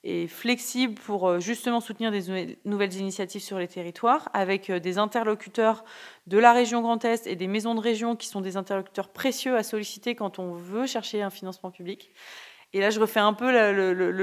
et 0.04 0.26
flexible 0.26 0.94
pour 0.94 1.38
justement 1.38 1.80
soutenir 1.80 2.10
des 2.10 2.58
nouvelles 2.64 2.94
initiatives 2.94 3.42
sur 3.42 3.58
les 3.58 3.68
territoires, 3.68 4.28
avec 4.32 4.70
des 4.70 4.98
interlocuteurs 4.98 5.84
de 6.26 6.38
la 6.38 6.52
région 6.52 6.80
Grand 6.80 7.04
Est 7.04 7.26
et 7.26 7.36
des 7.36 7.46
maisons 7.46 7.74
de 7.74 7.80
région 7.80 8.16
qui 8.16 8.26
sont 8.26 8.40
des 8.40 8.56
interlocuteurs 8.56 9.08
précieux 9.10 9.56
à 9.56 9.62
solliciter 9.62 10.14
quand 10.14 10.38
on 10.38 10.54
veut 10.54 10.86
chercher 10.86 11.22
un 11.22 11.30
financement 11.30 11.70
public. 11.70 12.10
Et 12.72 12.80
là, 12.80 12.90
je 12.90 12.98
refais 12.98 13.20
un 13.20 13.34
peu 13.34 13.50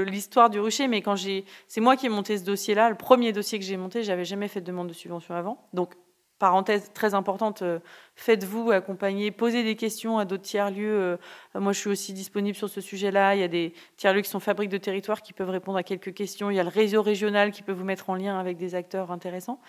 l'histoire 0.04 0.50
du 0.50 0.58
rucher, 0.58 0.88
mais 0.88 1.02
quand 1.02 1.14
j'ai, 1.14 1.44
c'est 1.68 1.80
moi 1.80 1.96
qui 1.96 2.06
ai 2.06 2.08
monté 2.08 2.36
ce 2.36 2.44
dossier-là, 2.44 2.90
le 2.90 2.96
premier 2.96 3.32
dossier 3.32 3.58
que 3.58 3.64
j'ai 3.64 3.76
monté, 3.76 4.02
j'avais 4.02 4.24
jamais 4.24 4.48
fait 4.48 4.60
de 4.60 4.66
demande 4.66 4.88
de 4.88 4.92
subvention 4.92 5.34
avant. 5.34 5.68
Donc, 5.72 5.94
parenthèse 6.40 6.90
très 6.94 7.14
importante, 7.14 7.60
euh, 7.62 7.78
faites-vous 8.16 8.70
accompagner, 8.72 9.30
posez 9.30 9.62
des 9.62 9.76
questions 9.76 10.18
à 10.18 10.24
d'autres 10.24 10.42
tiers-lieux. 10.42 11.00
Euh, 11.00 11.16
moi, 11.54 11.72
je 11.72 11.78
suis 11.78 11.90
aussi 11.90 12.12
disponible 12.14 12.56
sur 12.56 12.68
ce 12.68 12.80
sujet-là. 12.80 13.36
Il 13.36 13.40
y 13.40 13.44
a 13.44 13.48
des 13.48 13.74
tiers-lieux 13.98 14.22
qui 14.22 14.30
sont 14.30 14.40
fabriques 14.40 14.70
de 14.70 14.78
territoire 14.78 15.20
qui 15.22 15.34
peuvent 15.34 15.50
répondre 15.50 15.76
à 15.76 15.82
quelques 15.82 16.14
questions. 16.14 16.50
Il 16.50 16.56
y 16.56 16.58
a 16.58 16.64
le 16.64 16.70
réseau 16.70 17.02
régional 17.02 17.52
qui 17.52 17.62
peut 17.62 17.72
vous 17.72 17.84
mettre 17.84 18.08
en 18.08 18.14
lien 18.14 18.40
avec 18.40 18.56
des 18.56 18.74
acteurs 18.74 19.12
intéressants. 19.12 19.60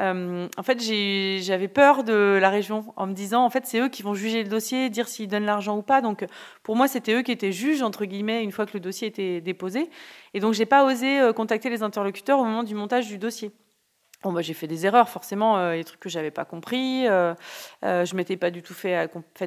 Euh, 0.00 0.48
en 0.56 0.62
fait, 0.62 0.80
j'avais 1.42 1.68
peur 1.68 2.04
de 2.04 2.38
la 2.40 2.48
région 2.48 2.92
en 2.96 3.06
me 3.06 3.12
disant, 3.12 3.44
en 3.44 3.50
fait, 3.50 3.66
c'est 3.66 3.78
eux 3.78 3.90
qui 3.90 4.02
vont 4.02 4.14
juger 4.14 4.42
le 4.42 4.48
dossier, 4.48 4.88
dire 4.88 5.08
s'ils 5.08 5.28
donnent 5.28 5.44
l'argent 5.44 5.76
ou 5.76 5.82
pas. 5.82 6.00
Donc, 6.00 6.24
pour 6.62 6.74
moi, 6.74 6.88
c'était 6.88 7.14
eux 7.14 7.22
qui 7.22 7.32
étaient 7.32 7.52
juges, 7.52 7.82
entre 7.82 8.06
guillemets, 8.06 8.42
une 8.42 8.50
fois 8.50 8.64
que 8.64 8.72
le 8.72 8.80
dossier 8.80 9.08
était 9.08 9.42
déposé. 9.42 9.90
Et 10.32 10.40
donc, 10.40 10.54
j'ai 10.54 10.66
pas 10.66 10.86
osé 10.86 11.30
contacter 11.36 11.68
les 11.68 11.82
interlocuteurs 11.82 12.38
au 12.38 12.44
moment 12.44 12.62
du 12.62 12.74
montage 12.74 13.08
du 13.08 13.18
dossier. 13.18 13.52
Bon, 14.24 14.32
bah, 14.32 14.40
j'ai 14.40 14.54
fait 14.54 14.66
des 14.66 14.86
erreurs, 14.86 15.10
forcément, 15.10 15.58
euh, 15.58 15.76
des 15.76 15.84
trucs 15.84 16.00
que 16.00 16.08
j'avais 16.08 16.30
pas 16.30 16.46
compris. 16.46 17.06
Euh, 17.06 17.34
euh, 17.84 18.06
je 18.06 18.16
m'étais 18.16 18.38
pas 18.38 18.50
du 18.50 18.62
tout 18.62 18.72
fait, 18.72 18.96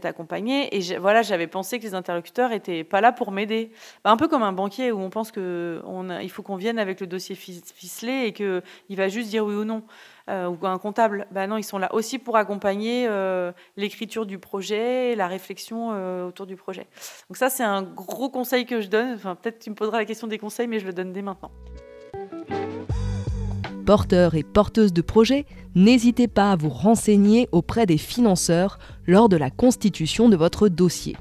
accompagner. 0.04 0.78
Et 0.78 1.00
voilà, 1.00 1.24
j'avais 1.24 1.48
pensé 1.48 1.80
que 1.80 1.84
les 1.84 1.96
interlocuteurs 1.96 2.52
étaient 2.52 2.84
pas 2.84 3.02
là 3.02 3.12
pour 3.12 3.32
m'aider. 3.32 3.72
Bah, 4.04 4.12
un 4.12 4.18
peu 4.18 4.28
comme 4.28 4.44
un 4.44 4.52
banquier 4.52 4.92
où 4.92 5.00
on 5.00 5.10
pense 5.10 5.32
qu'il 5.32 6.30
faut 6.30 6.44
qu'on 6.44 6.58
vienne 6.58 6.78
avec 6.78 7.02
le 7.02 7.08
dossier 7.08 7.34
ficelé 7.34 8.26
et 8.28 8.34
qu'il 8.34 8.62
va 8.92 9.08
juste 9.08 9.30
dire 9.30 9.46
oui 9.46 9.56
ou 9.56 9.66
non. 9.66 9.82
ou 10.28 10.68
un 10.68 10.78
comptable. 10.78 11.26
Bah, 11.32 11.48
non, 11.48 11.58
ils 11.58 11.64
sont 11.64 11.80
là 11.80 11.92
aussi 11.96 12.20
pour 12.20 12.38
accompagner 12.38 13.10
l'écriture 13.78 14.28
du 14.28 14.38
projet, 14.38 15.16
la 15.16 15.26
réflexion 15.26 16.28
autour 16.28 16.46
du 16.46 16.56
projet. 16.56 16.86
Donc 17.30 17.38
ça, 17.38 17.50
c'est 17.50 17.64
un 17.64 17.82
gros 17.82 18.30
conseil 18.30 18.68
que 18.68 18.80
je 18.82 18.90
donne. 18.90 19.16
Enfin, 19.16 19.34
peut-être 19.34 19.58
tu 19.58 19.72
me 19.72 19.76
poseras 19.76 19.98
la 19.98 20.06
question 20.06 20.28
des 20.28 20.38
conseils, 20.38 20.68
mais 20.68 20.80
je 20.80 20.86
le 20.86 20.94
donne 20.94 21.14
dès 21.14 21.24
maintenant 21.24 21.50
porteurs 23.88 24.36
et 24.36 24.44
porteuses 24.44 24.92
de 24.92 25.02
projets, 25.02 25.46
n'hésitez 25.74 26.28
pas 26.28 26.52
à 26.52 26.58
vous 26.58 26.68
renseigner 26.68 27.48
auprès 27.54 27.86
des 27.86 27.98
financeurs 27.98 28.80
lors 29.08 29.30
de 29.30 29.38
la 29.38 29.50
constitution 29.50 30.28
de 30.28 30.36
votre 30.36 30.68
dossier. 30.68 31.16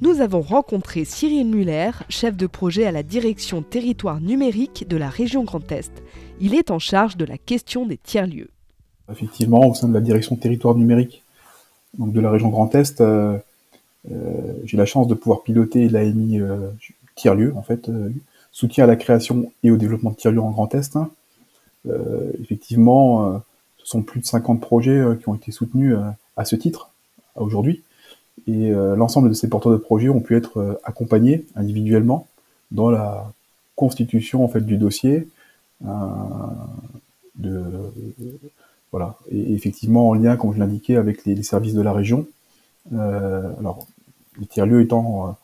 Nous 0.00 0.20
avons 0.20 0.40
rencontré 0.40 1.04
Cyril 1.04 1.48
Muller, 1.48 1.90
chef 2.08 2.36
de 2.36 2.46
projet 2.46 2.86
à 2.86 2.92
la 2.92 3.02
direction 3.02 3.62
territoire 3.62 4.20
numérique 4.20 4.86
de 4.88 4.96
la 4.96 5.08
région 5.08 5.42
Grand 5.42 5.72
Est. 5.72 5.90
Il 6.40 6.54
est 6.54 6.70
en 6.70 6.78
charge 6.78 7.16
de 7.16 7.24
la 7.24 7.38
question 7.38 7.86
des 7.86 7.96
tiers-lieux. 7.96 8.50
Effectivement, 9.10 9.66
au 9.66 9.74
sein 9.74 9.88
de 9.88 9.94
la 9.94 10.00
direction 10.00 10.36
territoire 10.36 10.76
numérique 10.76 11.24
donc 11.98 12.12
de 12.12 12.20
la 12.20 12.30
région 12.30 12.50
Grand 12.50 12.72
Est, 12.76 13.00
euh, 13.00 13.36
euh, 14.12 14.14
j'ai 14.64 14.76
la 14.76 14.86
chance 14.86 15.08
de 15.08 15.14
pouvoir 15.14 15.42
piloter 15.42 15.88
l'AMI 15.88 16.38
euh, 16.38 16.70
tiers-lieux, 17.16 17.52
en 17.56 17.62
fait, 17.62 17.90
soutien 18.52 18.84
à 18.84 18.86
la 18.86 18.94
création 18.94 19.50
et 19.64 19.72
au 19.72 19.76
développement 19.76 20.12
de 20.12 20.16
tiers-lieux 20.16 20.40
en 20.40 20.52
Grand 20.52 20.72
Est. 20.72 20.96
Euh, 20.96 21.00
effectivement, 22.40 23.34
euh, 23.34 23.38
ce 23.78 23.86
sont 23.86 24.02
plus 24.02 24.20
de 24.20 24.26
50 24.26 24.60
projets 24.60 24.98
euh, 24.98 25.14
qui 25.14 25.28
ont 25.28 25.34
été 25.34 25.52
soutenus 25.52 25.96
à 26.36 26.44
ce 26.44 26.56
titre 26.56 26.90
aujourd'hui. 27.36 27.82
Et 28.46 28.70
l'ensemble 28.70 29.28
de 29.30 29.34
ces 29.34 29.48
porteurs 29.48 29.72
de 29.72 29.78
projets 29.78 30.08
ont 30.10 30.20
pu 30.20 30.36
être 30.36 30.78
accompagnés 30.84 31.46
individuellement 31.54 32.26
dans 32.72 32.90
la 32.90 33.32
constitution 33.74 34.44
en 34.44 34.48
fait 34.48 34.60
du 34.60 34.76
dossier. 34.76 35.28
voilà. 38.90 39.16
Et 39.30 39.54
effectivement 39.54 40.10
en 40.10 40.14
lien, 40.14 40.36
comme 40.36 40.52
je 40.52 40.58
l'indiquais, 40.58 40.96
avec 40.96 41.24
les, 41.24 41.42
services 41.42 41.74
de 41.74 41.80
la 41.80 41.92
région. 41.92 42.26
alors, 42.92 43.86
les 44.38 44.46
tiers-lieux 44.46 44.82
étant 44.82 45.36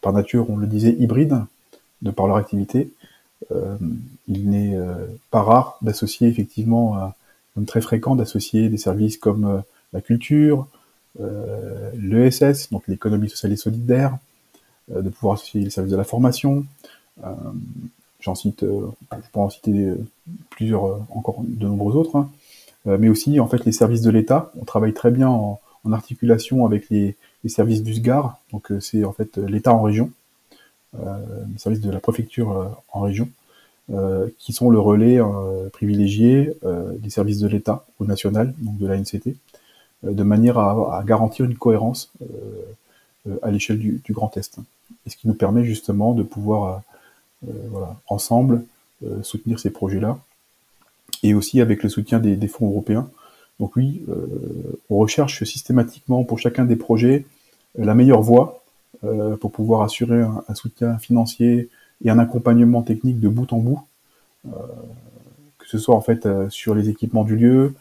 par 0.00 0.12
nature, 0.12 0.48
on 0.50 0.56
le 0.56 0.66
disait, 0.66 0.94
hybrides, 0.98 1.42
de 2.02 2.10
par 2.10 2.26
leur 2.26 2.36
activité, 2.36 2.78
euh, 2.78 2.95
il 4.28 4.50
n'est 4.50 4.74
euh, 4.74 4.94
pas 5.30 5.42
rare 5.42 5.78
d'associer 5.82 6.28
effectivement, 6.28 7.12
comme 7.54 7.64
très 7.64 7.80
fréquent, 7.80 8.16
d'associer 8.16 8.68
des 8.68 8.78
services 8.78 9.18
comme 9.18 9.44
euh, 9.44 9.58
la 9.92 10.00
culture, 10.00 10.66
l'ESS, 11.94 12.70
donc 12.70 12.86
l'économie 12.88 13.30
sociale 13.30 13.52
et 13.52 13.56
solidaire, 13.56 14.18
de 14.90 15.08
pouvoir 15.08 15.34
associer 15.34 15.62
les 15.62 15.70
services 15.70 15.92
de 15.92 15.96
la 15.96 16.04
formation. 16.04 16.66
J'en 18.20 18.34
cite, 18.34 18.60
je 18.62 19.28
peux 19.32 19.40
en 19.40 19.48
citer 19.48 19.94
plusieurs, 20.50 21.00
encore 21.16 21.36
de 21.42 21.66
nombreux 21.66 21.96
autres, 21.96 22.16
hein. 22.16 22.28
mais 22.84 23.08
aussi 23.08 23.40
en 23.40 23.46
fait 23.46 23.64
les 23.64 23.72
services 23.72 24.02
de 24.02 24.10
l'État. 24.10 24.52
On 24.60 24.66
travaille 24.66 24.92
très 24.92 25.10
bien 25.10 25.28
en, 25.28 25.58
articulation 25.90 26.66
avec 26.66 26.90
les, 26.90 27.16
les 27.44 27.48
services 27.48 27.82
du 27.82 27.94
SGAR, 27.94 28.38
donc 28.52 28.70
c'est 28.80 29.04
en 29.04 29.12
fait 29.12 29.38
l'État 29.38 29.72
en 29.72 29.80
région, 29.80 30.10
euh, 30.10 30.25
les 30.94 31.58
services 31.58 31.80
de 31.80 31.90
la 31.90 32.00
préfecture 32.00 32.52
euh, 32.52 32.68
en 32.92 33.00
région, 33.00 33.28
euh, 33.92 34.28
qui 34.38 34.52
sont 34.52 34.70
le 34.70 34.78
relais 34.78 35.20
privilégié 35.72 36.52
des 36.98 37.10
services 37.10 37.38
de 37.38 37.48
l'État 37.48 37.84
au 38.00 38.04
national, 38.04 38.54
donc 38.58 38.78
de 38.78 38.86
la 38.86 38.96
NCT, 38.96 39.36
de 40.02 40.22
manière 40.22 40.58
à, 40.58 41.02
garantir 41.06 41.44
une 41.44 41.56
cohérence 41.56 42.12
à 43.42 43.50
l'échelle 43.50 43.78
du, 43.78 44.02
Grand 44.10 44.36
Est. 44.36 44.58
Et 45.06 45.10
ce 45.10 45.16
qui 45.16 45.28
nous 45.28 45.34
permet 45.34 45.64
justement 45.64 46.14
de 46.14 46.22
pouvoir, 46.22 46.82
ensemble, 48.08 48.64
soutenir 49.22 49.60
ces 49.60 49.70
projets-là, 49.70 50.18
et 51.22 51.34
aussi 51.34 51.60
avec 51.60 51.82
le 51.82 51.88
soutien 51.88 52.18
des, 52.18 52.48
fonds 52.48 52.68
européens. 52.68 53.08
Donc 53.60 53.76
oui, 53.76 54.02
on 54.90 54.98
recherche 54.98 55.44
systématiquement 55.44 56.24
pour 56.24 56.38
chacun 56.38 56.64
des 56.64 56.76
projets 56.76 57.24
la 57.78 57.94
meilleure 57.94 58.22
voie 58.22 58.64
euh, 59.04 59.36
pour 59.36 59.52
pouvoir 59.52 59.82
assurer 59.82 60.20
un, 60.22 60.54
soutien 60.54 60.98
financier 60.98 61.68
et 62.04 62.10
un 62.10 62.18
accompagnement 62.18 62.82
technique 62.82 63.20
de 63.20 63.28
bout 63.28 63.52
en 63.52 63.58
bout, 63.58 63.80
euh, 64.46 64.50
que 65.58 65.68
ce 65.68 65.78
soit 65.78 65.94
en 65.94 66.00
fait 66.00 66.26
euh, 66.26 66.48
sur 66.50 66.74
les 66.74 66.88
équipements 66.88 67.24
du 67.24 67.36
lieu, 67.36 67.74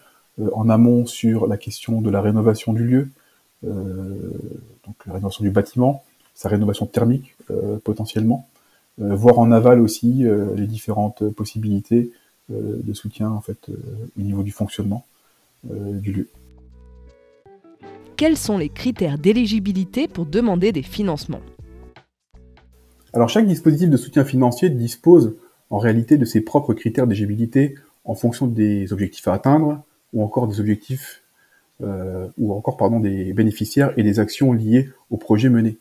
en 0.52 0.68
amont 0.68 1.06
sur 1.06 1.48
la 1.48 1.56
question 1.56 2.02
de 2.02 2.10
la 2.10 2.20
rénovation 2.20 2.74
du 2.74 2.84
lieu, 2.84 3.10
donc 3.64 4.96
la 5.06 5.14
rénovation 5.14 5.46
du 5.46 5.50
bâtiment, 5.50 6.04
sa 6.34 6.50
rénovation 6.50 6.88
thermique 6.88 7.38
potentiellement, 7.86 8.46
voire 8.98 9.40
en 9.40 9.50
aval 9.54 9.80
aussi 9.80 10.26
les 10.58 10.68
différentes 10.68 11.30
possibilités 11.30 12.12
de 12.50 12.94
soutien 12.94 13.30
en 13.30 13.40
fait 13.40 13.70
au 14.20 14.22
niveau 14.22 14.44
du 14.44 14.52
fonctionnement 14.52 15.06
du 15.64 16.12
lieu 16.12 16.30
quels 18.16 18.38
sont 18.38 18.58
les 18.58 18.70
critères 18.70 19.18
d'éligibilité 19.18 20.08
pour 20.08 20.26
demander 20.26 20.72
des 20.72 20.84
financements 20.84 21.42
Alors 23.14 23.30
chaque 23.30 23.48
dispositif 23.48 23.90
de 23.90 23.98
soutien 23.98 24.24
financier 24.24 24.70
dispose 24.70 25.36
en 25.70 25.78
réalité 25.78 26.18
de 26.18 26.26
ses 26.26 26.42
propres 26.42 26.74
critères 26.74 27.08
d'éligibilité 27.08 27.76
en 28.06 28.16
fonction 28.16 28.48
des 28.48 28.94
objectifs 28.94 29.28
à 29.28 29.34
atteindre 29.34 29.84
ou 30.14 30.24
encore 30.24 30.48
des 30.48 30.60
objectifs 30.60 31.24
euh, 31.84 32.28
ou 32.38 32.54
encore 32.54 32.78
des 33.02 33.34
bénéficiaires 33.34 33.92
et 33.98 34.04
des 34.04 34.20
actions 34.20 34.54
liées 34.54 34.90
au 35.10 35.18
projet 35.18 35.50
mené. 35.50 35.78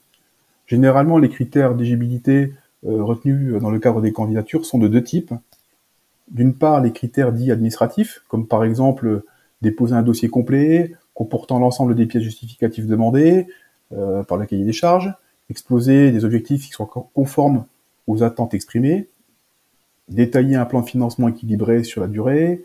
Généralement, 0.67 1.19
les 1.19 1.29
critères 1.29 1.75
d'éligibilité 1.75 2.53
euh, 2.85 3.05
retenus 3.05 3.61
dans 3.61 3.71
le 3.71 3.79
cadre 3.79 4.01
des 4.01 4.13
candidatures 4.13 4.67
sont 4.67 4.79
de 4.79 4.89
deux 4.89 5.05
types. 5.05 5.33
D'une 6.31 6.55
part, 6.55 6.81
les 6.81 6.91
critères 6.91 7.33
dits 7.33 7.53
administratifs, 7.53 8.23
comme 8.29 8.49
par 8.49 8.65
exemple 8.65 9.23
déposer 9.63 9.95
un 9.95 10.03
dossier 10.03 10.29
complet, 10.29 10.95
comportant 11.15 11.59
l'ensemble 11.59 11.95
des 11.95 12.07
pièces 12.07 12.23
justificatives 12.23 12.87
demandées 12.87 13.47
euh, 13.93 14.23
par 14.25 14.37
le 14.37 14.47
cahier 14.47 14.65
des 14.65 14.73
charges, 14.73 15.15
exposer 15.51 16.11
des 16.11 16.25
objectifs 16.25 16.67
qui 16.67 16.71
soient 16.71 16.91
conformes 17.15 17.65
aux 18.07 18.23
attentes 18.23 18.55
exprimées, 18.55 19.09
détailler 20.09 20.57
un 20.57 20.65
plan 20.65 20.81
de 20.81 20.87
financement 20.87 21.29
équilibré 21.29 21.85
sur 21.85 22.01
la 22.01 22.09
durée, 22.09 22.63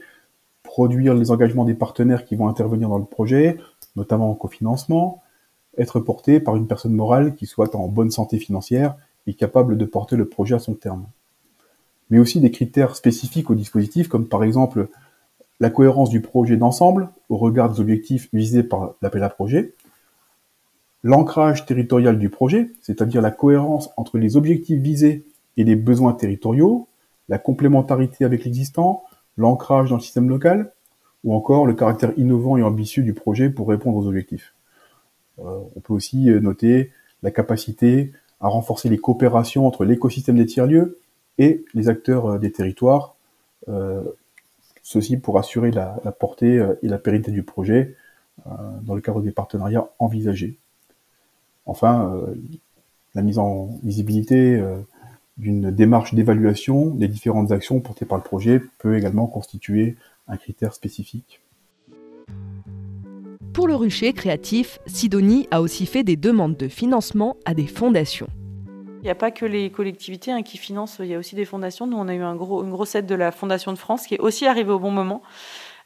produire 0.63 1.13
les 1.13 1.31
engagements 1.31 1.65
des 1.65 1.73
partenaires 1.73 2.25
qui 2.25 2.35
vont 2.35 2.47
intervenir 2.47 2.89
dans 2.89 2.97
le 2.97 3.05
projet, 3.05 3.57
notamment 3.95 4.29
en 4.29 4.35
cofinancement, 4.35 5.21
être 5.77 5.99
porté 5.99 6.39
par 6.39 6.55
une 6.55 6.67
personne 6.67 6.93
morale 6.93 7.35
qui 7.35 7.45
soit 7.45 7.75
en 7.75 7.87
bonne 7.87 8.11
santé 8.11 8.37
financière 8.37 8.95
et 9.27 9.33
capable 9.33 9.77
de 9.77 9.85
porter 9.85 10.15
le 10.15 10.27
projet 10.27 10.55
à 10.55 10.59
son 10.59 10.73
terme. 10.73 11.05
Mais 12.09 12.19
aussi 12.19 12.41
des 12.41 12.51
critères 12.51 12.95
spécifiques 12.95 13.49
au 13.49 13.55
dispositif, 13.55 14.07
comme 14.07 14.27
par 14.27 14.43
exemple 14.43 14.89
la 15.59 15.69
cohérence 15.69 16.09
du 16.09 16.21
projet 16.21 16.57
d'ensemble 16.57 17.09
au 17.29 17.37
regard 17.37 17.71
des 17.71 17.79
objectifs 17.79 18.29
visés 18.33 18.63
par 18.63 18.95
l'appel 19.01 19.23
à 19.23 19.29
projet, 19.29 19.73
l'ancrage 21.03 21.65
territorial 21.65 22.17
du 22.17 22.29
projet, 22.29 22.71
c'est-à-dire 22.81 23.21
la 23.21 23.31
cohérence 23.31 23.89
entre 23.97 24.17
les 24.17 24.37
objectifs 24.37 24.81
visés 24.81 25.25
et 25.57 25.63
les 25.63 25.75
besoins 25.75 26.13
territoriaux, 26.13 26.87
la 27.27 27.37
complémentarité 27.37 28.25
avec 28.25 28.43
l'existant, 28.45 29.03
l'ancrage 29.37 29.89
dans 29.89 29.95
le 29.97 30.01
système 30.01 30.29
local, 30.29 30.71
ou 31.23 31.33
encore 31.33 31.65
le 31.65 31.73
caractère 31.73 32.13
innovant 32.17 32.57
et 32.57 32.63
ambitieux 32.63 33.03
du 33.03 33.13
projet 33.13 33.49
pour 33.49 33.67
répondre 33.67 33.97
aux 33.97 34.07
objectifs. 34.07 34.53
Euh, 35.39 35.59
on 35.75 35.79
peut 35.81 35.93
aussi 35.93 36.29
euh, 36.29 36.39
noter 36.39 36.91
la 37.23 37.31
capacité 37.31 38.13
à 38.39 38.47
renforcer 38.47 38.87
les 38.87 38.97
coopérations 38.97 39.67
entre 39.67 39.83
l'écosystème 39.83 40.37
des 40.37 40.45
tiers-lieux 40.45 40.99
et 41.37 41.65
les 41.73 41.89
acteurs 41.89 42.39
des 42.39 42.51
territoires, 42.51 43.15
ceci 44.89 45.17
pour 45.17 45.37
assurer 45.37 45.69
la, 45.69 45.99
portée 46.19 46.65
et 46.81 46.87
la 46.87 46.97
pérennité 46.97 47.31
du 47.31 47.43
projet 47.43 47.95
dans 48.81 48.95
le 48.95 49.01
cadre 49.01 49.21
des 49.21 49.31
partenariats 49.31 49.87
envisagés. 49.99 50.57
Enfin, 51.67 52.19
la 53.13 53.21
mise 53.21 53.37
en 53.37 53.77
visibilité 53.83 54.59
d'une 55.37 55.69
démarche 55.69 56.15
d'évaluation 56.15 56.87
des 56.87 57.07
différentes 57.07 57.51
actions 57.51 57.79
portées 57.81 58.05
par 58.05 58.17
le 58.17 58.23
projet 58.23 58.63
peut 58.79 58.97
également 58.97 59.27
constituer 59.27 59.95
un 60.27 60.37
critère 60.37 60.73
spécifique. 60.73 61.39
Pour 63.53 63.67
le 63.67 63.75
rucher 63.75 64.13
créatif, 64.13 64.79
Sidonie 64.87 65.47
a 65.51 65.61
aussi 65.61 65.85
fait 65.85 66.03
des 66.03 66.15
demandes 66.15 66.57
de 66.57 66.67
financement 66.67 67.37
à 67.45 67.53
des 67.53 67.67
fondations. 67.67 68.29
Il 69.01 69.05
n'y 69.05 69.09
a 69.09 69.15
pas 69.15 69.31
que 69.31 69.45
les 69.45 69.69
collectivités 69.69 70.31
hein, 70.31 70.43
qui 70.43 70.57
financent, 70.57 70.97
il 70.99 71.07
y 71.07 71.15
a 71.15 71.17
aussi 71.17 71.35
des 71.35 71.45
fondations. 71.45 71.87
Nous, 71.87 71.97
on 71.97 72.07
a 72.09 72.13
eu 72.13 72.21
une 72.21 72.35
grosse 72.35 72.95
aide 72.95 73.05
de 73.05 73.15
la 73.15 73.31
Fondation 73.31 73.71
de 73.71 73.77
France 73.77 74.05
qui 74.05 74.15
est 74.15 74.19
aussi 74.19 74.45
arrivée 74.45 74.71
au 74.71 74.79
bon 74.79 74.91
moment. 74.91 75.21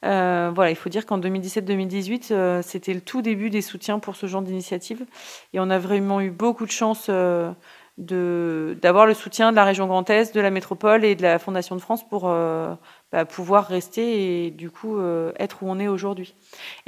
Euh, 0.03 0.51
voilà, 0.53 0.72
il 0.72 0.75
faut 0.75 0.89
dire 0.89 1.05
qu'en 1.05 1.20
2017-2018, 1.20 2.27
euh, 2.32 2.62
c'était 2.62 2.93
le 2.93 3.01
tout 3.01 3.22
début 3.22 3.50
des 3.50 3.62
soutiens 3.62 4.00
pour 4.00 4.15
ce 4.15 4.25
genre 4.25 4.41
d'initiative. 4.41 5.05
Et 5.53 5.60
on 5.60 5.70
a 5.70 5.79
vraiment 5.79 6.22
eu 6.22 6.32
beaucoup 6.32 6.65
de 6.65 6.72
chance 6.72 7.08
euh, 7.10 7.53
d'avoir 7.98 9.05
le 9.05 9.13
soutien 9.13 9.51
de 9.51 9.55
la 9.55 9.63
région 9.63 9.88
Grand 9.88 10.10
Est, 10.10 10.34
de 10.36 10.41
la 10.41 10.50
métropole 10.50 11.05
et 11.05 11.15
de 11.15 11.22
la 11.22 11.39
Fondation 11.39 11.75
de 11.75 11.82
France 11.82 12.08
pour 12.08 12.24
bah, 12.24 13.25
pouvoir 13.25 13.67
rester 13.67 14.48
et 14.48 14.51
du 14.51 14.72
coup 14.72 15.00
être 15.38 15.62
où 15.62 15.70
on 15.70 15.77
est 15.77 15.88
aujourd'hui. 15.88 16.34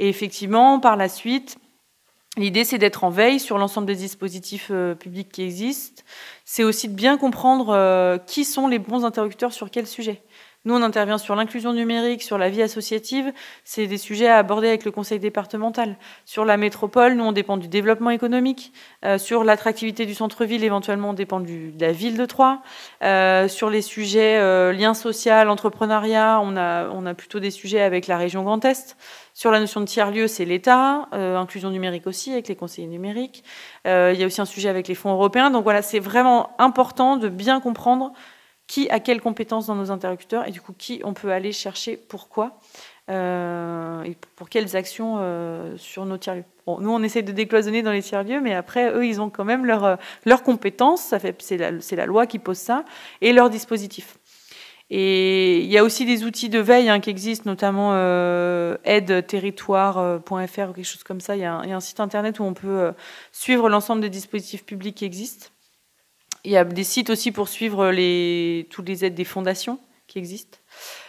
Et 0.00 0.08
effectivement, 0.08 0.80
par 0.80 0.96
la 0.96 1.08
suite, 1.08 1.58
l'idée 2.36 2.64
c'est 2.64 2.78
d'être 2.78 3.04
en 3.04 3.10
veille 3.10 3.40
sur 3.40 3.58
l'ensemble 3.58 3.86
des 3.86 3.96
dispositifs 3.96 4.68
euh, 4.70 4.94
publics 4.94 5.30
qui 5.30 5.42
existent. 5.42 6.02
C'est 6.44 6.64
aussi 6.64 6.88
de 6.88 6.94
bien 6.94 7.18
comprendre 7.18 8.18
qui 8.26 8.44
sont 8.44 8.68
les 8.68 8.78
bons 8.78 9.04
interlocuteurs 9.04 9.52
sur 9.52 9.70
quel 9.70 9.86
sujet. 9.86 10.22
Nous, 10.66 10.74
on 10.74 10.82
intervient 10.82 11.16
sur 11.16 11.36
l'inclusion 11.36 11.72
numérique, 11.72 12.24
sur 12.24 12.38
la 12.38 12.50
vie 12.50 12.60
associative. 12.60 13.32
C'est 13.62 13.86
des 13.86 13.98
sujets 13.98 14.26
à 14.26 14.38
aborder 14.38 14.66
avec 14.66 14.84
le 14.84 14.90
conseil 14.90 15.20
départemental. 15.20 15.96
Sur 16.24 16.44
la 16.44 16.56
métropole, 16.56 17.14
nous, 17.14 17.22
on 17.22 17.30
dépend 17.30 17.56
du 17.56 17.68
développement 17.68 18.10
économique. 18.10 18.72
Euh, 19.04 19.16
sur 19.16 19.44
l'attractivité 19.44 20.06
du 20.06 20.14
centre-ville, 20.14 20.64
éventuellement, 20.64 21.10
on 21.10 21.12
dépend 21.12 21.38
de 21.38 21.70
la 21.78 21.92
ville 21.92 22.16
de 22.16 22.24
Troyes. 22.24 22.62
Euh, 23.04 23.46
sur 23.46 23.70
les 23.70 23.80
sujets 23.80 24.38
euh, 24.38 24.72
liens 24.72 24.94
social, 24.94 25.50
entrepreneuriat, 25.50 26.40
on 26.42 26.56
a, 26.56 26.88
on 26.88 27.06
a 27.06 27.14
plutôt 27.14 27.38
des 27.38 27.52
sujets 27.52 27.82
avec 27.82 28.08
la 28.08 28.16
région 28.16 28.42
Grand 28.42 28.64
Est. 28.64 28.96
Sur 29.34 29.52
la 29.52 29.60
notion 29.60 29.80
de 29.80 29.86
tiers-lieu, 29.86 30.26
c'est 30.26 30.46
l'État, 30.46 31.08
inclusion 31.12 31.70
numérique 31.70 32.06
aussi 32.06 32.32
avec 32.32 32.48
les 32.48 32.56
conseillers 32.56 32.88
numériques. 32.88 33.44
il 33.84 34.14
y 34.14 34.22
a 34.22 34.26
aussi 34.26 34.40
un 34.40 34.46
sujet 34.46 34.70
avec 34.70 34.88
les 34.88 34.94
fonds 34.94 35.12
européens. 35.12 35.50
Donc 35.50 35.62
voilà, 35.62 35.82
c'est 35.82 35.98
vraiment 35.98 36.56
important 36.58 37.18
de 37.18 37.28
bien 37.28 37.60
comprendre 37.60 38.14
qui 38.66 38.88
a 38.90 39.00
quelles 39.00 39.20
compétences 39.20 39.66
dans 39.66 39.74
nos 39.74 39.90
interlocuteurs 39.90 40.46
et 40.46 40.50
du 40.50 40.60
coup 40.60 40.72
qui 40.76 41.00
on 41.04 41.14
peut 41.14 41.30
aller 41.30 41.52
chercher 41.52 41.96
pourquoi 41.96 42.58
euh, 43.08 44.02
et 44.02 44.16
pour 44.34 44.48
quelles 44.48 44.76
actions 44.76 45.16
euh, 45.20 45.76
sur 45.76 46.04
nos 46.06 46.18
tiers-lieux. 46.18 46.44
Bon, 46.66 46.80
nous, 46.80 46.90
on 46.90 47.02
essaie 47.04 47.22
de 47.22 47.30
décloisonner 47.30 47.82
dans 47.82 47.92
les 47.92 48.02
tiers-lieux, 48.02 48.40
mais 48.40 48.52
après, 48.52 48.90
eux, 48.92 49.06
ils 49.06 49.20
ont 49.20 49.30
quand 49.30 49.44
même 49.44 49.64
leurs 49.64 49.84
euh, 49.84 49.96
leur 50.24 50.42
compétences, 50.42 51.14
c'est 51.38 51.56
la, 51.56 51.70
la, 51.70 52.06
loi 52.06 52.26
qui 52.26 52.40
pose 52.40 52.58
ça, 52.58 52.84
et 53.20 53.32
leur 53.32 53.48
dispositif. 53.48 54.18
Et 54.90 55.60
il 55.60 55.70
y 55.70 55.78
a 55.78 55.84
aussi 55.84 56.04
des 56.04 56.24
outils 56.24 56.48
de 56.48 56.58
veille 56.58 56.88
hein, 56.88 56.98
qui 56.98 57.10
existent, 57.10 57.48
notamment 57.48 57.90
euh, 57.94 58.76
aide-territoire.fr 58.84 60.30
ou 60.32 60.72
quelque 60.72 60.84
chose 60.84 61.04
comme 61.04 61.20
ça. 61.20 61.36
Il 61.36 61.38
y, 61.38 61.42
il 61.42 61.44
y, 61.44 61.72
a 61.72 61.76
un, 61.76 61.80
site 61.80 62.00
internet 62.00 62.40
où 62.40 62.44
on 62.44 62.54
peut 62.54 62.92
suivre 63.30 63.68
l'ensemble 63.68 64.00
des 64.00 64.10
dispositifs 64.10 64.64
publics 64.64 64.96
qui 64.96 65.04
existent. 65.04 65.48
Il 66.46 66.52
y 66.52 66.56
a 66.56 66.64
des 66.64 66.84
sites 66.84 67.10
aussi 67.10 67.32
pour 67.32 67.48
suivre 67.48 67.90
les, 67.90 68.68
toutes 68.70 68.88
les 68.88 69.04
aides 69.04 69.16
des 69.16 69.24
fondations 69.24 69.80
qui 70.06 70.20
existent. 70.20 70.58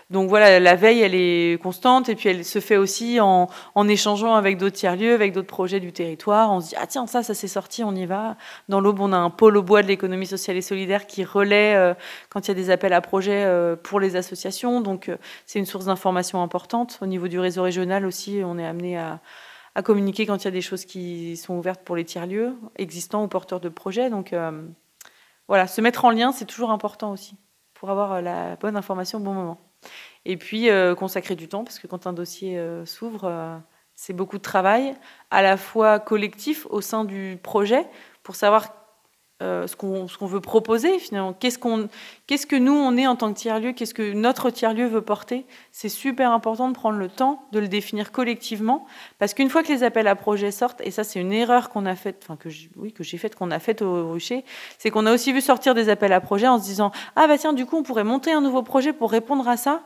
Donc 0.10 0.29
voilà, 0.29 0.60
la 0.60 0.75
veille, 0.75 1.01
elle 1.01 1.13
est 1.13 1.62
constante 1.62 2.10
et 2.10 2.15
puis 2.15 2.29
elle 2.29 2.44
se 2.44 2.60
fait 2.60 2.77
aussi 2.77 3.20
en, 3.20 3.48
en 3.75 3.88
échangeant 3.88 4.34
avec 4.34 4.58
d'autres 4.58 4.76
tiers-lieux, 4.76 5.13
avec 5.13 5.34
d'autres 5.34 5.47
projets 5.47 5.80
du 5.80 5.93
territoire. 5.93 6.52
On 6.52 6.60
se 6.60 6.69
dit, 6.69 6.76
ah 6.80 6.88
tiens, 6.88 7.06
ça, 7.06 7.21
ça 7.21 7.36
s'est 7.36 7.47
sorti, 7.47 7.84
on 7.84 7.93
y 7.93 8.08
va. 8.08 8.36
Dans 8.67 8.82
l'Aube, 8.82 9.00
on 9.00 9.13
a 9.13 9.17
un 9.17 9.30
pôle 9.30 9.58
au 9.58 9.62
bois 9.62 9.84
de 9.84 9.88
l'économie 9.88 10.26
sociale 10.26 10.58
et 10.58 10.62
solidaire 10.63 11.06
qui 11.06 11.23
relaie 11.23 11.76
euh, 11.76 11.93
quand 12.30 12.47
il 12.47 12.47
y 12.47 12.52
a 12.52 12.56
des 12.56 12.71
appels 12.71 12.93
à 12.93 13.02
projets 13.02 13.43
euh, 13.45 13.76
pour 13.76 14.00
les 14.00 14.15
associations. 14.15 14.82
Donc 14.82 15.08
euh, 15.08 15.17
c'est 15.45 15.60
une 15.60 15.67
source 15.67 15.86
d'information 15.86 16.41
importante. 16.41 16.97
Au 17.02 17.06
niveau 17.06 17.28
du 17.28 17.39
réseau 17.39 17.62
régional 17.62 18.04
aussi, 18.08 18.41
on 18.43 18.58
est 18.58 18.65
amené 18.65 18.97
à, 18.97 19.19
à, 19.76 19.84
communiquer 19.84 20.26
quand 20.26 20.38
il 20.38 20.45
y 20.45 20.47
a 20.47 20.52
des 20.52 20.62
choses 20.62 20.86
qui 20.86 21.38
sont 21.38 21.56
ouvertes 21.56 21.82
pour 21.84 21.95
les 21.95 22.06
tiers-lieux 22.06 22.56
existants 22.78 23.23
ou 23.23 23.28
porteurs 23.28 23.60
de 23.60 23.69
projets. 23.69 24.10
Donc 24.10 24.34
voilà, 25.47 25.67
se 25.67 25.81
mettre 25.81 26.05
en 26.05 26.12
lien, 26.12 26.31
c'est 26.31 26.45
toujours 26.45 26.71
important 26.71 27.12
aussi 27.12 27.38
pour 27.73 27.89
avoir 27.89 28.13
euh, 28.13 28.21
la 28.21 28.55
bonne 28.55 28.75
information 28.75 29.19
au 29.19 29.21
bon 29.21 29.33
moment. 29.33 29.60
Et 30.25 30.38
puis 30.38 30.69
euh, 30.69 30.95
consacrer 30.95 31.36
du 31.36 31.47
temps, 31.47 31.63
parce 31.63 31.79
que 31.79 31.88
quand 31.88 32.07
un 32.07 32.13
dossier 32.13 32.57
euh, 32.57 32.86
s'ouvre, 32.86 33.62
c'est 33.95 34.13
beaucoup 34.13 34.38
de 34.38 34.43
travail, 34.43 34.95
à 35.31 35.41
la 35.41 35.57
fois 35.57 35.99
collectif 35.99 36.67
au 36.69 36.81
sein 36.81 37.05
du 37.05 37.39
projet, 37.41 37.88
pour 38.23 38.36
savoir 38.36 38.73
euh, 39.43 39.67
ce 39.67 39.76
qu'on 39.76 40.26
veut 40.26 40.41
proposer 40.41 40.97
finalement. 40.97 41.32
Qu'est-ce 41.32 41.60
qu'on, 41.60 41.89
qu'est-ce 42.26 42.47
que 42.47 42.56
nous 42.56 42.73
on 42.73 42.97
est 42.97 43.06
en 43.06 43.15
tant 43.15 43.32
que 43.32 43.38
tiers-lieu, 43.38 43.71
qu'est-ce 43.71 43.93
que 43.93 44.13
notre 44.13 44.50
tiers-lieu 44.50 44.88
veut 44.88 45.02
porter? 45.02 45.45
C'est 45.71 45.89
super 45.89 46.32
important 46.32 46.69
de 46.69 46.73
prendre 46.73 46.97
le 46.97 47.08
temps 47.08 47.43
de 47.52 47.60
le 47.60 47.67
définir 47.67 48.12
collectivement, 48.12 48.88
parce 49.19 49.36
qu'une 49.36 49.50
fois 49.50 49.62
que 49.62 49.71
les 49.71 49.84
appels 49.84 50.08
à 50.08 50.15
projets 50.15 50.50
sortent, 50.50 50.82
et 50.82 50.89
ça 50.89 51.04
c'est 51.04 51.19
une 51.19 51.32
erreur 51.32 51.69
qu'on 51.69 51.86
a 51.86 51.95
faite, 51.95 52.23
enfin 52.23 52.36
que 52.36 52.50
oui 52.78 52.93
que 52.93 53.04
j'ai 53.04 53.19
faite, 53.19 53.36
qu'on 53.36 53.52
a 53.52 53.60
faite 53.60 53.84
au 53.84 54.12
Rucher, 54.12 54.43
c'est 54.80 54.89
qu'on 54.89 55.06
a 55.06 55.13
aussi 55.13 55.32
vu 55.32 55.41
sortir 55.41 55.76
des 55.76 55.89
appels 55.89 56.13
à 56.13 56.19
projets 56.19 56.47
en 56.47 56.58
se 56.58 56.63
disant 56.63 56.91
ah 57.15 57.28
bah 57.28 57.38
tiens 57.38 57.54
du 57.54 57.67
coup 57.67 57.78
on 57.78 57.84
pourrait 57.84 58.04
monter 58.04 58.32
un 58.32 58.41
nouveau 58.41 58.63
projet 58.63 58.91
pour 58.91 59.12
répondre 59.12 59.47
à 59.47 59.56
ça. 59.56 59.84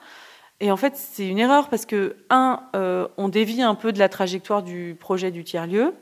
Et 0.64 0.72
en 0.72 0.78
fait, 0.78 0.96
c'est 0.96 1.28
une 1.28 1.40
erreur 1.40 1.70
parce 1.70 1.88
que, 1.88 2.16
un, 2.30 2.62
euh, 2.76 3.08
on 3.18 3.30
dévie 3.30 3.64
un 3.64 3.74
peu 3.74 3.92
de 3.92 3.98
la 3.98 4.10
trajectoire 4.10 4.62
du 4.62 4.96
projet 4.98 5.32
du 5.32 5.44
tiers-lieu. 5.44 5.96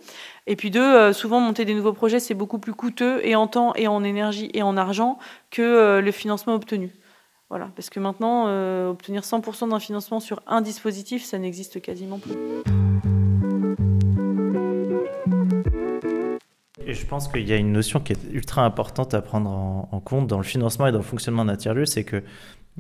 Et 0.48 0.58
puis 0.58 0.69
deux, 0.69 0.84
euh, 0.84 1.13
souvent 1.13 1.39
monter 1.39 1.63
des 1.63 1.74
nouveaux 1.74 1.93
projets, 1.93 2.19
c'est 2.19 2.34
beaucoup 2.34 2.60
plus 2.60 2.74
coûteux 2.74 3.26
et 3.26 3.38
en 3.38 3.48
temps 3.48 3.74
et 3.76 3.88
en 3.88 4.04
énergie 4.04 4.52
et 4.54 4.62
en 4.62 4.76
argent 4.76 5.17
que 5.50 5.62
euh, 5.62 6.02
le 6.02 6.12
financement 6.12 6.56
obtenu. 6.56 6.91
Voilà, 7.50 7.72
parce 7.74 7.89
que 7.89 8.02
maintenant, 8.02 8.43
obtenir 8.89 9.24
100% 9.24 9.69
d'un 9.69 9.80
financement 9.80 10.19
sur 10.19 10.39
un 10.45 10.62
dispositif, 10.62 11.24
ça 11.24 11.39
n'existe 11.39 11.82
quasiment 11.82 12.19
plus. 12.19 12.34
Et 16.89 16.95
je 16.95 17.06
pense 17.06 17.28
qu'il 17.28 17.48
y 17.48 17.54
a 17.54 17.56
une 17.56 17.72
notion 17.72 18.00
qui 18.00 18.13
est 18.13 18.19
ultra 18.32 18.65
importante 18.65 19.13
à 19.13 19.22
prendre 19.22 19.50
en, 19.50 20.00
compte 20.00 20.26
dans 20.26 20.38
le 20.38 20.43
financement 20.43 20.88
et 20.88 20.91
dans 20.91 20.98
le 20.98 21.04
fonctionnement 21.04 21.45
d'un 21.45 21.56
tiers-lieu, 21.56 21.86
c'est 21.86 22.04
que 22.04 22.24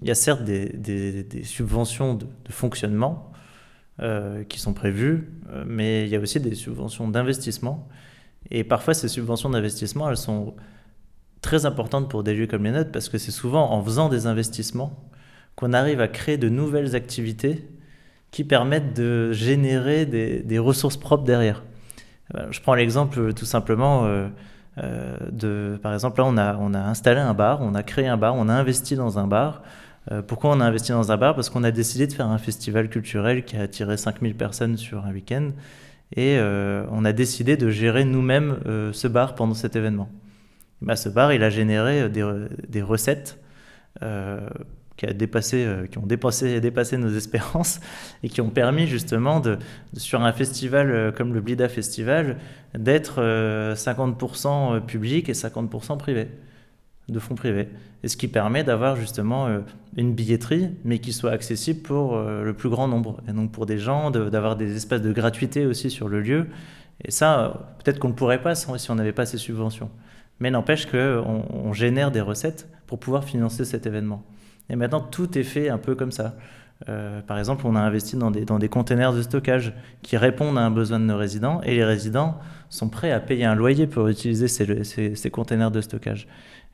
il 0.01 0.07
y 0.07 0.11
a 0.11 0.15
certes 0.15 0.43
des, 0.43 1.43
subventions 1.43 2.15
de, 2.15 2.25
fonctionnement 2.49 3.31
euh, 4.01 4.43
qui 4.43 4.59
sont 4.59 4.73
prévues, 4.73 5.29
euh, 5.49 5.63
mais 5.67 6.03
il 6.03 6.09
y 6.09 6.15
a 6.15 6.19
aussi 6.19 6.39
des 6.39 6.55
subventions 6.55 7.07
d'investissement. 7.09 7.87
Et 8.49 8.63
parfois, 8.63 8.93
ces 8.93 9.09
subventions 9.09 9.49
d'investissement, 9.49 10.09
elles 10.09 10.17
sont 10.17 10.55
très 11.41 11.65
importantes 11.65 12.09
pour 12.09 12.23
des 12.23 12.33
lieux 12.33 12.47
comme 12.47 12.63
les 12.63 12.71
nôtres 12.71 12.91
parce 12.91 13.09
que 13.09 13.17
c'est 13.17 13.31
souvent 13.31 13.71
en 13.71 13.83
faisant 13.83 14.09
des 14.09 14.25
investissements 14.25 15.03
qu'on 15.55 15.73
arrive 15.73 15.99
à 15.99 16.07
créer 16.07 16.37
de 16.37 16.49
nouvelles 16.49 16.95
activités 16.95 17.67
qui 18.31 18.43
permettent 18.43 18.95
de 18.95 19.31
générer 19.33 20.05
des, 20.05 20.59
ressources 20.59 20.97
propres 20.97 21.23
derrière. 21.23 21.63
Euh, 22.35 22.47
je 22.51 22.61
prends 22.61 22.75
l'exemple 22.75 23.33
tout 23.33 23.45
simplement 23.45 24.07
de, 24.77 25.77
par 25.81 25.93
exemple, 25.93 26.21
là, 26.21 26.25
on 26.25 26.37
a, 26.37 26.55
on 26.57 26.73
a 26.73 26.79
installé 26.79 27.19
un 27.19 27.33
bar, 27.33 27.59
on 27.61 27.75
a 27.75 27.83
créé 27.83 28.07
un 28.07 28.15
bar, 28.15 28.35
on 28.35 28.47
a 28.47 28.53
investi 28.53 28.95
dans 28.95 29.19
un 29.19 29.27
bar. 29.27 29.61
Euh, 30.11 30.21
pourquoi 30.21 30.51
on 30.51 30.59
a 30.59 30.65
investi 30.65 30.91
dans 30.91 31.11
un 31.11 31.17
bar 31.17 31.35
Parce 31.35 31.49
qu'on 31.49 31.63
a 31.63 31.71
décidé 31.71 32.07
de 32.07 32.13
faire 32.13 32.27
un 32.27 32.37
festival 32.37 32.89
culturel 32.89 33.43
qui 33.43 33.57
a 33.57 33.61
attiré 33.61 33.97
5000 33.97 34.35
personnes 34.35 34.77
sur 34.77 35.05
un 35.05 35.11
week-end. 35.11 35.51
Et 36.15 36.37
euh, 36.37 36.85
on 36.91 37.05
a 37.05 37.13
décidé 37.13 37.57
de 37.57 37.69
gérer 37.69 38.03
nous-mêmes 38.05 38.59
euh, 38.65 38.91
ce 38.93 39.07
bar 39.07 39.35
pendant 39.35 39.53
cet 39.53 39.75
événement. 39.75 40.09
Bah, 40.81 40.95
ce 40.95 41.09
bar, 41.09 41.33
il 41.33 41.43
a 41.43 41.49
généré 41.49 42.09
des, 42.09 42.81
recettes 42.81 43.37
qui, 43.99 45.05
ont 45.05 46.05
dépassé, 46.05 46.59
dépassé, 46.61 46.97
nos 46.97 47.13
espérances 47.13 47.79
et 48.23 48.29
qui 48.29 48.41
ont 48.41 48.49
permis 48.49 48.87
justement, 48.87 49.39
de, 49.39 49.59
sur 49.93 50.23
un 50.23 50.33
festival 50.33 51.13
comme 51.15 51.33
le 51.33 51.41
Blida 51.41 51.69
Festival, 51.69 52.37
d'être 52.73 53.21
50% 53.75 54.79
public 54.85 55.29
et 55.29 55.33
50% 55.33 55.97
privé 55.97 56.29
de 57.11 57.19
fonds 57.19 57.35
privés. 57.35 57.67
Et 58.03 58.07
ce 58.07 58.17
qui 58.17 58.27
permet 58.27 58.63
d'avoir 58.63 58.95
justement 58.95 59.47
euh, 59.47 59.59
une 59.97 60.13
billetterie, 60.13 60.69
mais 60.83 60.99
qui 60.99 61.13
soit 61.13 61.31
accessible 61.31 61.81
pour 61.81 62.15
euh, 62.15 62.43
le 62.43 62.53
plus 62.53 62.69
grand 62.69 62.87
nombre. 62.87 63.21
Et 63.27 63.33
donc 63.33 63.51
pour 63.51 63.65
des 63.65 63.77
gens, 63.77 64.11
d'avoir 64.11 64.55
des 64.55 64.75
espaces 64.75 65.01
de 65.01 65.11
gratuité 65.11 65.65
aussi 65.65 65.89
sur 65.89 66.07
le 66.07 66.21
lieu. 66.21 66.47
Et 67.03 67.11
ça, 67.11 67.75
peut-être 67.83 67.99
qu'on 67.99 68.09
ne 68.09 68.13
pourrait 68.13 68.41
pas 68.41 68.55
si 68.55 68.91
on 68.91 68.95
n'avait 68.95 69.13
pas 69.13 69.25
ces 69.25 69.37
subventions. 69.37 69.89
Mais 70.39 70.51
n'empêche 70.51 70.85
qu'on 70.85 71.43
on 71.49 71.73
génère 71.73 72.11
des 72.11 72.21
recettes 72.21 72.69
pour 72.87 72.99
pouvoir 72.99 73.23
financer 73.23 73.65
cet 73.65 73.85
événement. 73.85 74.23
Et 74.69 74.75
maintenant, 74.75 75.01
tout 75.01 75.37
est 75.37 75.43
fait 75.43 75.69
un 75.69 75.77
peu 75.77 75.95
comme 75.95 76.11
ça. 76.11 76.35
Par 76.85 77.37
exemple, 77.37 77.67
on 77.67 77.75
a 77.75 77.81
investi 77.81 78.15
dans 78.15 78.31
des, 78.31 78.45
dans 78.45 78.57
des 78.57 78.69
containers 78.69 79.13
de 79.13 79.21
stockage 79.21 79.73
qui 80.01 80.17
répondent 80.17 80.57
à 80.57 80.61
un 80.61 80.71
besoin 80.71 80.99
de 80.99 81.05
nos 81.05 81.17
résidents 81.17 81.61
et 81.61 81.75
les 81.75 81.83
résidents 81.83 82.37
sont 82.69 82.89
prêts 82.89 83.11
à 83.11 83.19
payer 83.19 83.45
un 83.45 83.55
loyer 83.55 83.85
pour 83.85 84.07
utiliser 84.07 84.47
ces, 84.47 84.83
ces, 84.83 85.15
ces 85.15 85.29
containers 85.29 85.71
de 85.71 85.81
stockage. 85.81 86.27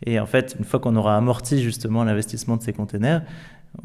Et 0.06 0.20
en 0.20 0.26
fait, 0.26 0.56
une 0.60 0.66
fois 0.66 0.80
qu'on 0.80 0.96
aura 0.96 1.18
amorti 1.18 1.62
justement 1.62 2.04
l'investissement 2.04 2.58
de 2.58 2.62
ces 2.62 2.74
containers, 2.74 3.24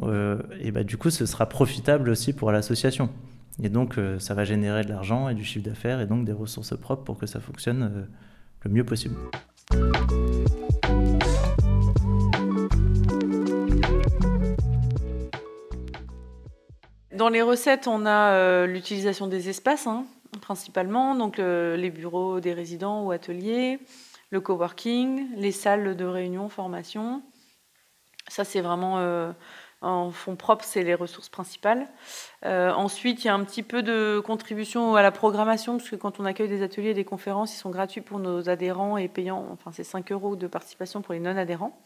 euh, 0.03 0.39
et 0.61 0.71
bah, 0.71 0.85
du 0.85 0.97
coup, 0.97 1.11
ce 1.11 1.27
sera 1.27 1.49
profitable 1.49 2.11
aussi 2.11 2.33
pour 2.33 2.53
l'association. 2.53 3.11
Et 3.63 3.69
donc, 3.69 3.99
euh, 3.99 4.19
ça 4.19 4.35
va 4.35 4.45
générer 4.45 4.85
de 4.85 4.89
l'argent 4.89 5.29
et 5.29 5.35
du 5.35 5.45
chiffre 5.45 5.65
d'affaires 5.65 6.01
et 6.01 6.07
donc 6.07 6.25
des 6.25 6.33
ressources 6.33 6.77
propres 6.77 7.05
pour 7.05 7.19
que 7.19 7.27
ça 7.27 7.41
fonctionne 7.41 7.83
euh, 7.83 8.03
le 8.65 8.71
mieux 8.71 8.85
possible. 8.85 9.17
Dans 17.21 17.29
les 17.29 17.43
recettes, 17.43 17.87
on 17.87 18.07
a 18.07 18.65
l'utilisation 18.65 19.27
des 19.27 19.51
espaces, 19.51 19.87
hein, 19.87 20.07
principalement, 20.41 21.15
donc 21.15 21.37
les 21.37 21.91
bureaux 21.91 22.41
des 22.41 22.55
résidents 22.55 23.05
ou 23.05 23.11
ateliers, 23.11 23.79
le 24.31 24.41
coworking, 24.41 25.29
les 25.37 25.53
salles 25.53 25.99
de 25.99 26.05
réunion, 26.07 26.49
formation. 26.49 27.23
Ça, 28.29 28.45
c'est 28.45 28.63
vraiment 28.63 29.01
euh, 29.01 29.33
en 29.83 30.11
fonds 30.11 30.35
propres, 30.35 30.65
c'est 30.65 30.83
les 30.83 30.95
ressources 30.95 31.29
principales. 31.29 31.89
Euh, 32.47 32.73
ensuite, 32.73 33.23
il 33.23 33.27
y 33.27 33.31
a 33.31 33.35
un 33.35 33.45
petit 33.45 33.63
peu 33.63 33.83
de 33.83 34.23
contribution 34.25 34.95
à 34.95 35.03
la 35.03 35.11
programmation, 35.11 35.77
parce 35.77 35.91
que 35.91 35.97
quand 35.97 36.21
on 36.21 36.25
accueille 36.25 36.49
des 36.49 36.63
ateliers 36.63 36.93
et 36.93 36.95
des 36.95 37.05
conférences, 37.05 37.55
ils 37.55 37.59
sont 37.59 37.69
gratuits 37.69 38.01
pour 38.01 38.19
nos 38.19 38.49
adhérents 38.49 38.97
et 38.97 39.09
payants, 39.09 39.47
enfin, 39.53 39.73
c'est 39.75 39.85
5 39.85 40.11
euros 40.11 40.37
de 40.37 40.47
participation 40.47 41.03
pour 41.03 41.13
les 41.13 41.21
non-adhérents. 41.21 41.79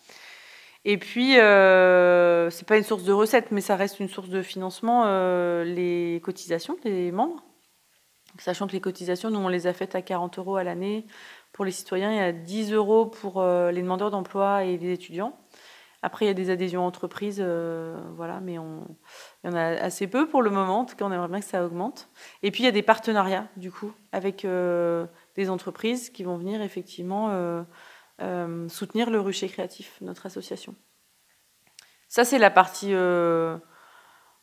Et 0.85 0.99
puis, 0.99 1.38
euh, 1.38 2.51
c'est 2.51 2.66
pas 2.66 2.77
une 2.77 2.83
source 2.85 3.05
de 3.05 3.12
recettes, 3.12 3.51
mais 3.51 3.62
ça 3.62 3.75
reste 3.77 4.01
une 4.01 4.09
source 4.09 4.29
de 4.29 4.42
financement, 4.42 5.05
euh, 5.07 5.64
les 5.64 6.20
cotisations 6.23 6.77
des 6.85 7.11
membres. 7.11 7.42
Sachant 8.38 8.66
que 8.66 8.73
les 8.73 8.81
cotisations, 8.81 9.31
nous, 9.31 9.38
on 9.38 9.49
les 9.49 9.66
a 9.66 9.73
faites 9.73 9.94
à 9.94 10.03
40 10.03 10.38
euros 10.38 10.57
à 10.57 10.64
l'année 10.64 11.07
pour 11.53 11.64
les 11.64 11.70
citoyens 11.70 12.12
et 12.12 12.20
à 12.20 12.33
10 12.33 12.73
euros 12.73 13.07
pour 13.07 13.40
euh, 13.40 13.70
les 13.70 13.81
demandeurs 13.81 14.11
d'emploi 14.11 14.64
et 14.64 14.77
les 14.77 14.92
étudiants. 14.92 15.38
Après, 16.03 16.27
il 16.27 16.29
y 16.29 16.31
a 16.31 16.35
des 16.35 16.51
adhésions 16.51 16.85
entreprises, 16.85 17.40
euh, 17.40 17.99
voilà, 18.16 18.40
mais 18.40 18.59
on, 18.59 18.87
il 19.42 19.51
y 19.51 19.53
en 19.55 19.57
a 19.57 19.62
assez 19.62 20.07
peu 20.07 20.29
pour 20.29 20.42
le 20.42 20.51
moment. 20.51 20.81
En 20.81 20.85
tout 20.85 20.97
cas, 20.97 21.07
on 21.07 21.12
aimerait 21.12 21.29
bien 21.29 21.40
que 21.40 21.47
ça 21.47 21.64
augmente. 21.64 22.11
Et 22.42 22.51
puis, 22.51 22.62
il 22.62 22.66
y 22.66 22.68
a 22.68 22.73
des 22.73 22.83
partenariats, 22.83 23.49
du 23.57 23.70
coup, 23.70 23.92
avec 24.12 24.47
des 24.47 25.49
entreprises 25.51 26.11
qui 26.11 26.25
vont 26.25 26.37
venir 26.37 26.61
effectivement 26.61 27.31
soutenir 28.68 29.11
le 29.11 29.20
rucher 29.20 29.48
créatif, 29.48 29.98
notre 30.00 30.27
association. 30.27 30.74
Ça, 32.09 32.24
c'est 32.24 32.38
la 32.38 32.50
partie, 32.50 32.92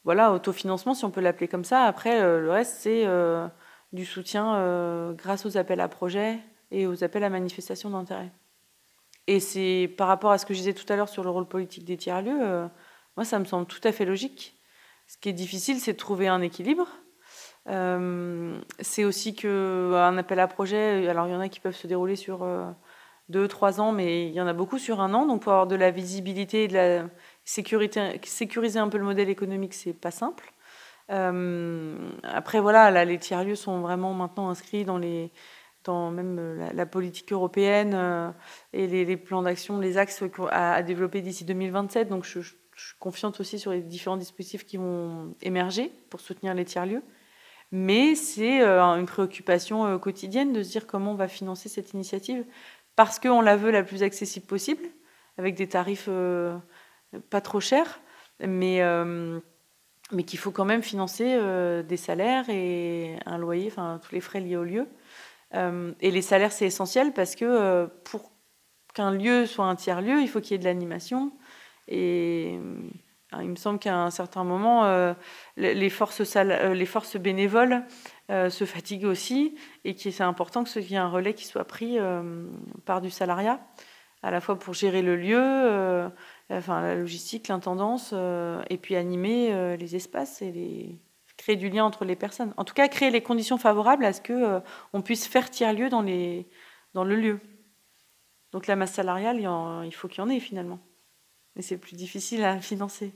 voilà, 0.04 0.34
autofinancement, 0.34 0.94
si 0.94 1.06
on 1.06 1.12
peut 1.12 1.22
l'appeler 1.22 1.48
comme 1.48 1.64
ça. 1.64 1.84
Après, 1.86 2.22
le 2.22 2.52
reste, 2.52 2.78
c'est 2.80 3.06
du 3.94 4.06
soutien 4.06 5.14
grâce 5.18 5.46
aux 5.46 5.58
appels 5.58 5.80
à 5.80 5.88
projets, 5.88 6.40
et 6.72 6.88
aux 6.88 7.04
appels 7.04 7.24
à 7.24 7.30
manifestation 7.30 7.90
d'intérêt. 7.90 8.32
Et 9.28 9.40
c'est 9.40 9.94
par 9.98 10.08
rapport 10.08 10.32
à 10.32 10.38
ce 10.38 10.46
que 10.46 10.54
je 10.54 10.60
disais 10.60 10.74
tout 10.74 10.92
à 10.92 10.96
l'heure 10.96 11.10
sur 11.10 11.24
le 11.24 11.30
rôle 11.30 11.48
politique 11.48 11.86
des 11.86 11.98
tiers-lieux, 11.98 12.40
euh, 12.42 12.68
moi 13.16 13.26
ça 13.26 13.38
me 13.38 13.46
semble 13.46 13.68
tout 13.68 13.82
à 13.84 13.92
fait 13.92 14.06
logique. 14.06 14.58
Ce 15.08 15.18
qui 15.18 15.30
est 15.30 15.34
difficile, 15.34 15.80
c'est 15.80 15.94
de 15.94 15.98
trouver 15.98 16.28
un 16.28 16.42
équilibre. 16.42 16.88
Euh, 17.68 18.60
c'est 18.80 19.04
aussi 19.04 19.36
qu'un 19.36 20.18
appel 20.18 20.40
à 20.40 20.48
projet, 20.48 21.08
alors 21.08 21.28
il 21.28 21.32
y 21.32 21.36
en 21.36 21.42
a 21.42 21.50
qui 21.50 21.60
peuvent 21.60 21.76
se 21.76 21.86
dérouler 21.86 22.16
sur 22.16 22.44
euh, 22.44 22.72
deux, 23.32 23.48
trois 23.48 23.82
ans, 23.82 23.92
mais 23.92 24.28
il 24.28 24.34
y 24.34 24.42
en 24.42 24.48
a 24.48 24.54
beaucoup 24.54 24.78
sur 24.80 25.02
un 25.02 25.14
an. 25.14 25.26
Donc 25.26 25.44
pour 25.44 25.52
avoir 25.52 25.68
de 25.68 25.76
la 25.76 25.92
visibilité 25.92 26.66
et 26.66 26.68
de 26.68 26.74
la 26.74 27.06
sécurité, 27.46 28.20
sécuriser 28.24 28.80
un 28.80 28.90
peu 28.90 28.98
le 28.98 29.06
modèle 29.06 29.30
économique, 29.30 29.74
c'est 29.74 29.94
pas 29.94 30.12
simple. 30.12 30.54
après 31.10 32.60
voilà, 32.60 32.92
là, 32.92 33.06
les 33.06 33.18
tiers-lieux 33.18 33.56
sont 33.56 33.82
vraiment 33.82 34.14
maintenant 34.14 34.50
inscrits 34.50 34.86
dans 34.86 34.98
les 34.98 35.32
dans 35.84 36.12
même 36.12 36.38
euh, 36.40 36.70
la, 36.74 36.86
politique 36.86 37.32
européenne 37.32 37.94
euh, 37.96 38.30
et 38.74 38.88
les, 38.88 39.18
plans 39.18 39.42
d'action, 39.42 39.80
les 39.80 39.98
axes 39.98 40.24
à, 40.50 40.84
développer 40.84 41.22
d'ici 41.22 41.46
2027. 41.46 42.10
Donc 42.10 42.26
je, 42.26 42.40
suis 42.40 42.56
confiante 43.00 43.40
aussi 43.40 43.60
sur 43.60 43.72
les 43.72 43.82
différents 43.82 44.18
dispositifs 44.18 44.66
qui 44.66 44.78
vont 44.78 45.36
émerger 45.42 45.92
pour 46.10 46.20
soutenir 46.20 46.54
les 46.54 46.66
tiers-lieux. 46.66 47.04
Mais 47.72 48.16
c'est 48.16 48.62
euh, 48.62 48.82
une 48.82 49.06
préoccupation 49.06 49.98
quotidienne 50.00 50.52
de 50.52 50.62
se 50.64 50.72
dire 50.72 50.88
comment 50.88 51.12
on 51.12 51.16
va 51.16 51.28
financer 51.28 51.70
cette 51.70 51.94
initiative 51.94 52.44
parce 53.06 53.20
qu'on 53.20 53.42
la 53.42 53.56
veut 53.56 53.72
la 53.72 53.84
plus 53.84 54.04
accessible 54.04 54.46
possible, 54.46 54.84
avec 55.38 55.56
des 55.56 55.68
tarifs 55.68 56.10
pas 57.30 57.42
trop 57.42 57.60
chers, 57.60 58.02
mais, 58.40 58.82
mais 60.12 60.24
qu'il 60.24 60.40
faut 60.40 60.52
quand 60.52 60.66
même 60.66 60.84
financer 60.84 61.40
des 61.84 61.98
salaires 61.98 62.50
et 62.50 63.18
un 63.26 63.38
loyer, 63.38 63.68
enfin 63.68 64.00
tous 64.04 64.14
les 64.14 64.22
frais 64.22 64.40
liés 64.40 64.58
au 64.58 64.64
lieu. 64.64 64.88
Euh, 65.54 65.94
et 66.00 66.12
les 66.12 66.22
salaires, 66.22 66.52
c'est 66.52 66.66
essentiel 66.66 67.14
parce 67.14 67.36
que 67.36 67.46
euh, 67.46 67.88
pour 68.04 68.32
qu'un 68.94 69.12
lieu 69.12 69.46
soit 69.46 69.66
un 69.66 69.76
tiers-lieu, 69.76 70.22
il 70.22 70.28
faut 70.28 70.42
qu'il 70.42 70.52
y 70.52 70.56
ait 70.56 70.60
de 70.60 70.66
l'animation. 70.66 71.32
Et 71.88 72.58
euh, 73.34 73.42
il 73.42 73.50
me 73.50 73.56
semble 73.56 73.80
qu'à 73.80 73.98
un 73.98 74.12
certain 74.12 74.44
moment, 74.44 75.14
les, 75.56 75.90
forces 75.90 76.36
les 76.36 76.86
forces 76.86 77.16
bénévoles 77.16 77.84
se 78.50 78.66
fatiguent 78.66 79.06
aussi 79.06 79.56
et 79.84 79.94
que 79.94 80.10
c'est 80.10 80.24
important 80.24 80.64
que 80.64 80.70
ce 80.70 80.82
soit 80.82 80.98
un 80.98 81.10
relais 81.10 81.34
qui 81.34 81.46
soit 81.46 81.66
pris 81.66 81.98
par 82.86 83.02
du 83.02 83.10
salariat, 83.10 83.60
à 84.24 84.32
la 84.32 84.40
fois 84.40 84.58
pour 84.58 84.74
gérer 84.74 85.02
le 85.02 85.18
lieu, 85.18 86.10
enfin, 86.50 86.82
la 86.82 86.96
logistique, 86.96 87.50
l'intendance, 87.50 88.14
et 88.70 88.78
puis 88.78 88.96
animer 88.96 89.76
les 89.78 89.96
espaces 89.96 90.42
et 90.42 90.98
créer 91.42 91.56
du 91.56 91.70
lien 91.70 91.84
entre 91.84 92.06
les 92.06 92.16
personnes. 92.16 92.54
En 92.58 92.64
tout 92.64 92.74
cas, 92.74 92.88
créer 92.88 93.10
les 93.10 93.22
conditions 93.22 93.58
favorables 93.58 94.06
à 94.06 94.14
ce 94.14 94.22
que 94.22 94.34
euh, 94.34 94.60
on 94.94 95.02
puisse 95.02 95.28
faire 95.28 95.50
tiers-lieu 95.50 95.90
dans, 95.90 96.02
le 96.02 97.16
lieu. 97.16 97.40
Donc 98.52 98.68
la 98.68 98.76
masse 98.76 98.94
salariale, 98.94 99.40
il, 99.40 99.92
faut 99.94 100.08
qu'il 100.08 100.20
y 100.20 100.22
en 100.22 100.30
ait 100.30 100.40
finalement. 100.40 100.80
Mais 101.56 101.62
c'est 101.62 101.78
plus 101.78 101.96
difficile 101.96 102.44
à 102.44 102.60
financer. 102.60 103.14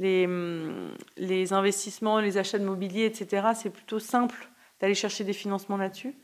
Les, 0.00 0.26
hum, 0.26 0.90
les 1.16 1.52
investissements, 1.52 2.18
les 2.18 2.38
achats 2.38 2.58
de 2.58 2.64
mobilier, 2.64 3.04
etc., 3.04 3.48
c'est 3.54 3.70
plutôt 3.70 3.98
simple 4.00 4.48
d'aller 4.80 4.94
chercher 4.94 5.24
des 5.24 5.34
financements 5.34 5.76
là-dessus. 5.76 6.14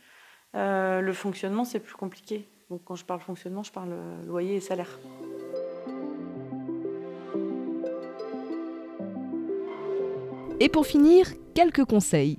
Euh, 0.54 1.02
le 1.02 1.12
fonctionnement, 1.12 1.64
c'est 1.64 1.80
plus 1.80 1.94
compliqué. 1.94 2.48
Donc 2.70 2.80
quand 2.84 2.96
je 2.96 3.04
parle 3.04 3.20
fonctionnement, 3.20 3.62
je 3.62 3.70
parle 3.70 3.92
euh, 3.92 4.26
loyer 4.26 4.56
et 4.56 4.60
salaire. 4.60 4.98
Et 10.58 10.70
pour 10.70 10.86
finir, 10.86 11.26
quelques 11.54 11.84
conseils. 11.84 12.38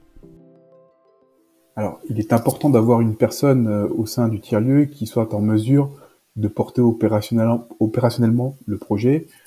Alors, 1.75 1.99
il 2.09 2.19
est 2.19 2.33
important 2.33 2.71
d'avoir 2.71 2.99
une 3.01 3.15
personne 3.15 3.67
euh, 3.67 3.87
au 3.89 4.07
sein 4.07 4.27
du 4.27 4.39
tiers-lieu 4.39 4.85
qui 4.85 5.05
soit 5.05 5.35
en 5.35 5.41
mesure 5.41 5.91
de 6.35 6.47
porter 6.47 6.81
opérationnellement 6.81 8.55
le 8.65 8.77
projet 8.77 9.27
euh, 9.27 9.46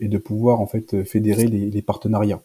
et 0.00 0.08
de 0.08 0.18
pouvoir 0.18 0.60
en 0.60 0.66
fait 0.66 1.04
fédérer 1.04 1.46
les, 1.46 1.82
partenariats. 1.82 2.42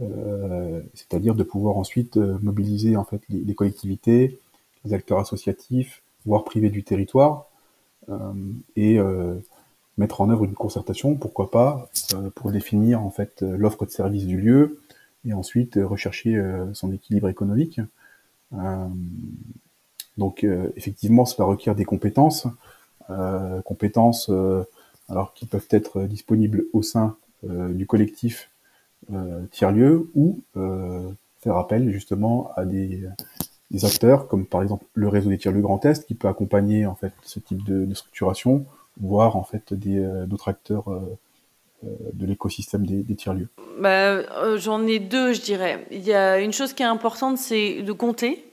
Euh, 0.00 0.80
c'est-à-dire 0.94 1.34
de 1.34 1.42
pouvoir 1.42 1.76
ensuite 1.76 2.16
mobiliser 2.16 2.96
en 2.96 3.04
fait 3.04 3.22
les, 3.28 3.54
collectivités, 3.54 4.38
les 4.84 4.92
acteurs 4.94 5.18
associatifs, 5.18 6.02
voire 6.26 6.44
privés 6.44 6.70
du 6.70 6.82
territoire, 6.82 7.46
et 8.76 8.98
mettre 10.00 10.22
en 10.22 10.30
œuvre 10.30 10.44
une 10.44 10.54
concertation, 10.54 11.14
pourquoi 11.14 11.50
pas, 11.50 11.88
euh, 12.14 12.30
pour 12.34 12.50
définir 12.50 13.02
en 13.02 13.10
fait 13.10 13.42
euh, 13.42 13.56
l'offre 13.56 13.84
de 13.84 13.90
service 13.90 14.26
du 14.26 14.40
lieu 14.40 14.80
et 15.26 15.34
ensuite 15.34 15.76
euh, 15.76 15.86
rechercher 15.86 16.42
son 16.72 16.90
équilibre 16.92 17.28
économique. 17.28 17.80
donc 20.16 20.44
effectivement, 20.76 21.24
cela 21.24 21.46
requiert 21.46 21.74
des 21.74 21.84
compétences, 21.84 22.46
compétences 23.64 24.30
alors 25.10 25.34
qui 25.34 25.46
peuvent 25.46 25.68
être 25.70 26.02
disponibles 26.04 26.64
au 26.72 26.82
sein 26.82 27.16
du 27.42 27.86
collectif 27.86 28.50
tiers-lieu 29.50 30.10
ou 30.14 30.40
faire 30.54 31.56
appel 31.56 31.90
justement 31.90 32.52
à 32.56 32.64
des, 32.64 33.02
acteurs 33.82 34.28
comme 34.28 34.46
par 34.46 34.62
exemple 34.62 34.84
le 34.94 35.08
réseau 35.08 35.30
des 35.30 35.38
tiers-lieux 35.38 35.62
Grand 35.62 35.84
Est 35.84 36.06
qui 36.06 36.14
peut 36.14 36.28
accompagner 36.28 36.86
en 36.86 36.94
fait 36.94 37.12
ce 37.22 37.38
type 37.40 37.64
de 37.64 37.92
structuration 37.94 38.66
voir 39.00 39.36
en 39.36 39.44
fait 39.44 39.72
euh, 39.72 40.26
d'autres 40.26 40.48
acteurs 40.48 40.88
euh, 40.88 41.18
euh, 41.84 41.88
de 42.12 42.26
l'écosystème 42.26 42.86
des, 42.86 43.14
tiers-lieux 43.14 43.48
bah, 43.78 44.56
J'en 44.56 44.86
ai 44.86 44.98
deux, 44.98 45.32
je 45.32 45.40
dirais. 45.40 45.86
Il 45.90 46.02
y 46.02 46.12
a 46.12 46.38
une 46.38 46.52
chose 46.52 46.72
qui 46.72 46.82
est 46.82 46.86
importante, 46.86 47.38
c'est 47.38 47.82
de 47.82 47.92
compter. 47.92 48.44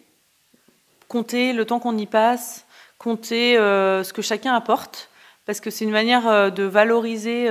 Compter 1.08 1.54
le 1.54 1.66
temps 1.66 1.80
qu'on 1.80 1.98
y 1.98 2.06
passe, 2.06 2.66
compter 2.98 3.56
ce 3.56 4.12
que 4.12 4.22
chacun 4.22 4.54
apporte, 4.54 5.10
parce 5.48 5.60
que 5.60 5.72
c'est 5.72 5.86
une 5.86 5.92
manière 5.92 6.52
de 6.52 6.64
valoriser 6.64 7.50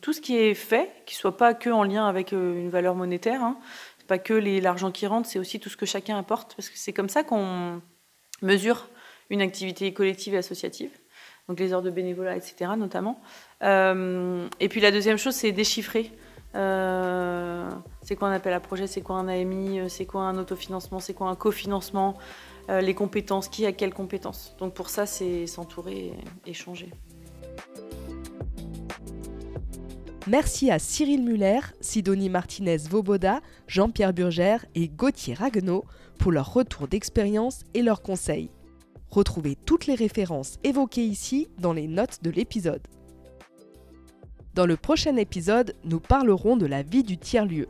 tout 0.00 0.12
ce 0.12 0.20
qui 0.20 0.36
est 0.36 0.54
fait, 0.54 0.92
qui 1.06 1.16
soit 1.16 1.36
pas 1.36 1.54
que 1.54 1.70
en 1.70 1.82
lien 1.82 2.06
avec 2.06 2.30
une 2.32 2.70
valeur 2.70 2.94
monétaire. 2.94 3.42
Hein. 3.42 3.58
C'est 3.98 4.06
pas 4.06 4.18
que 4.18 4.34
l'argent 4.34 4.92
qui 4.92 5.06
rentre, 5.06 5.28
c'est 5.28 5.38
aussi 5.38 5.58
tout 5.58 5.70
ce 5.70 5.76
que 5.76 5.86
chacun 5.86 6.18
apporte, 6.18 6.54
parce 6.54 6.68
que 6.68 6.78
c'est 6.78 6.92
comme 6.92 7.08
ça 7.08 7.24
qu'on 7.24 7.80
mesure 8.42 8.88
une 9.30 9.40
activité 9.40 9.92
collective 9.92 10.34
et 10.34 10.38
associative 10.38 10.90
donc 11.48 11.58
les 11.58 11.72
heures 11.72 11.82
de 11.82 11.90
bénévolat, 11.90 12.36
etc. 12.36 12.70
notamment. 12.78 13.20
Euh, 13.64 14.46
et 14.60 14.68
puis 14.68 14.80
la 14.80 14.92
deuxième 14.92 15.16
chose, 15.16 15.34
c'est 15.34 15.50
déchiffrer 15.50 16.12
c'est 16.52 18.16
quoi 18.16 18.28
un 18.28 18.32
appel 18.32 18.52
à 18.52 18.60
projet, 18.60 18.86
c'est 18.86 19.02
quoi 19.02 19.16
un 19.16 19.28
AMI, 19.28 19.88
c'est 19.88 20.06
quoi 20.06 20.22
un 20.22 20.36
autofinancement, 20.36 20.98
c'est 20.98 21.14
quoi 21.14 21.28
un 21.28 21.36
cofinancement, 21.36 22.18
les 22.68 22.94
compétences, 22.94 23.48
qui 23.48 23.66
a 23.66 23.72
quelles 23.72 23.94
compétences. 23.94 24.54
Donc 24.58 24.74
pour 24.74 24.88
ça, 24.88 25.06
c'est 25.06 25.46
s'entourer 25.46 26.12
et 26.46 26.50
échanger. 26.50 26.90
Merci 30.26 30.70
à 30.70 30.78
Cyril 30.78 31.24
Muller, 31.24 31.60
Sidonie 31.80 32.28
Martinez-Voboda, 32.28 33.40
Jean-Pierre 33.66 34.12
Burgère 34.12 34.64
et 34.74 34.88
Gauthier 34.88 35.34
Raguenot 35.34 35.84
pour 36.18 36.30
leur 36.30 36.52
retour 36.52 36.86
d'expérience 36.86 37.64
et 37.74 37.82
leurs 37.82 38.02
conseils. 38.02 38.50
Retrouvez 39.08 39.56
toutes 39.56 39.86
les 39.86 39.94
références 39.96 40.58
évoquées 40.62 41.04
ici 41.04 41.48
dans 41.58 41.72
les 41.72 41.88
notes 41.88 42.22
de 42.22 42.30
l'épisode. 42.30 42.86
Dans 44.54 44.66
le 44.66 44.76
prochain 44.76 45.16
épisode, 45.16 45.74
nous 45.84 46.00
parlerons 46.00 46.56
de 46.56 46.66
la 46.66 46.82
vie 46.82 47.02
du 47.02 47.18
tiers-lieu. 47.18 47.66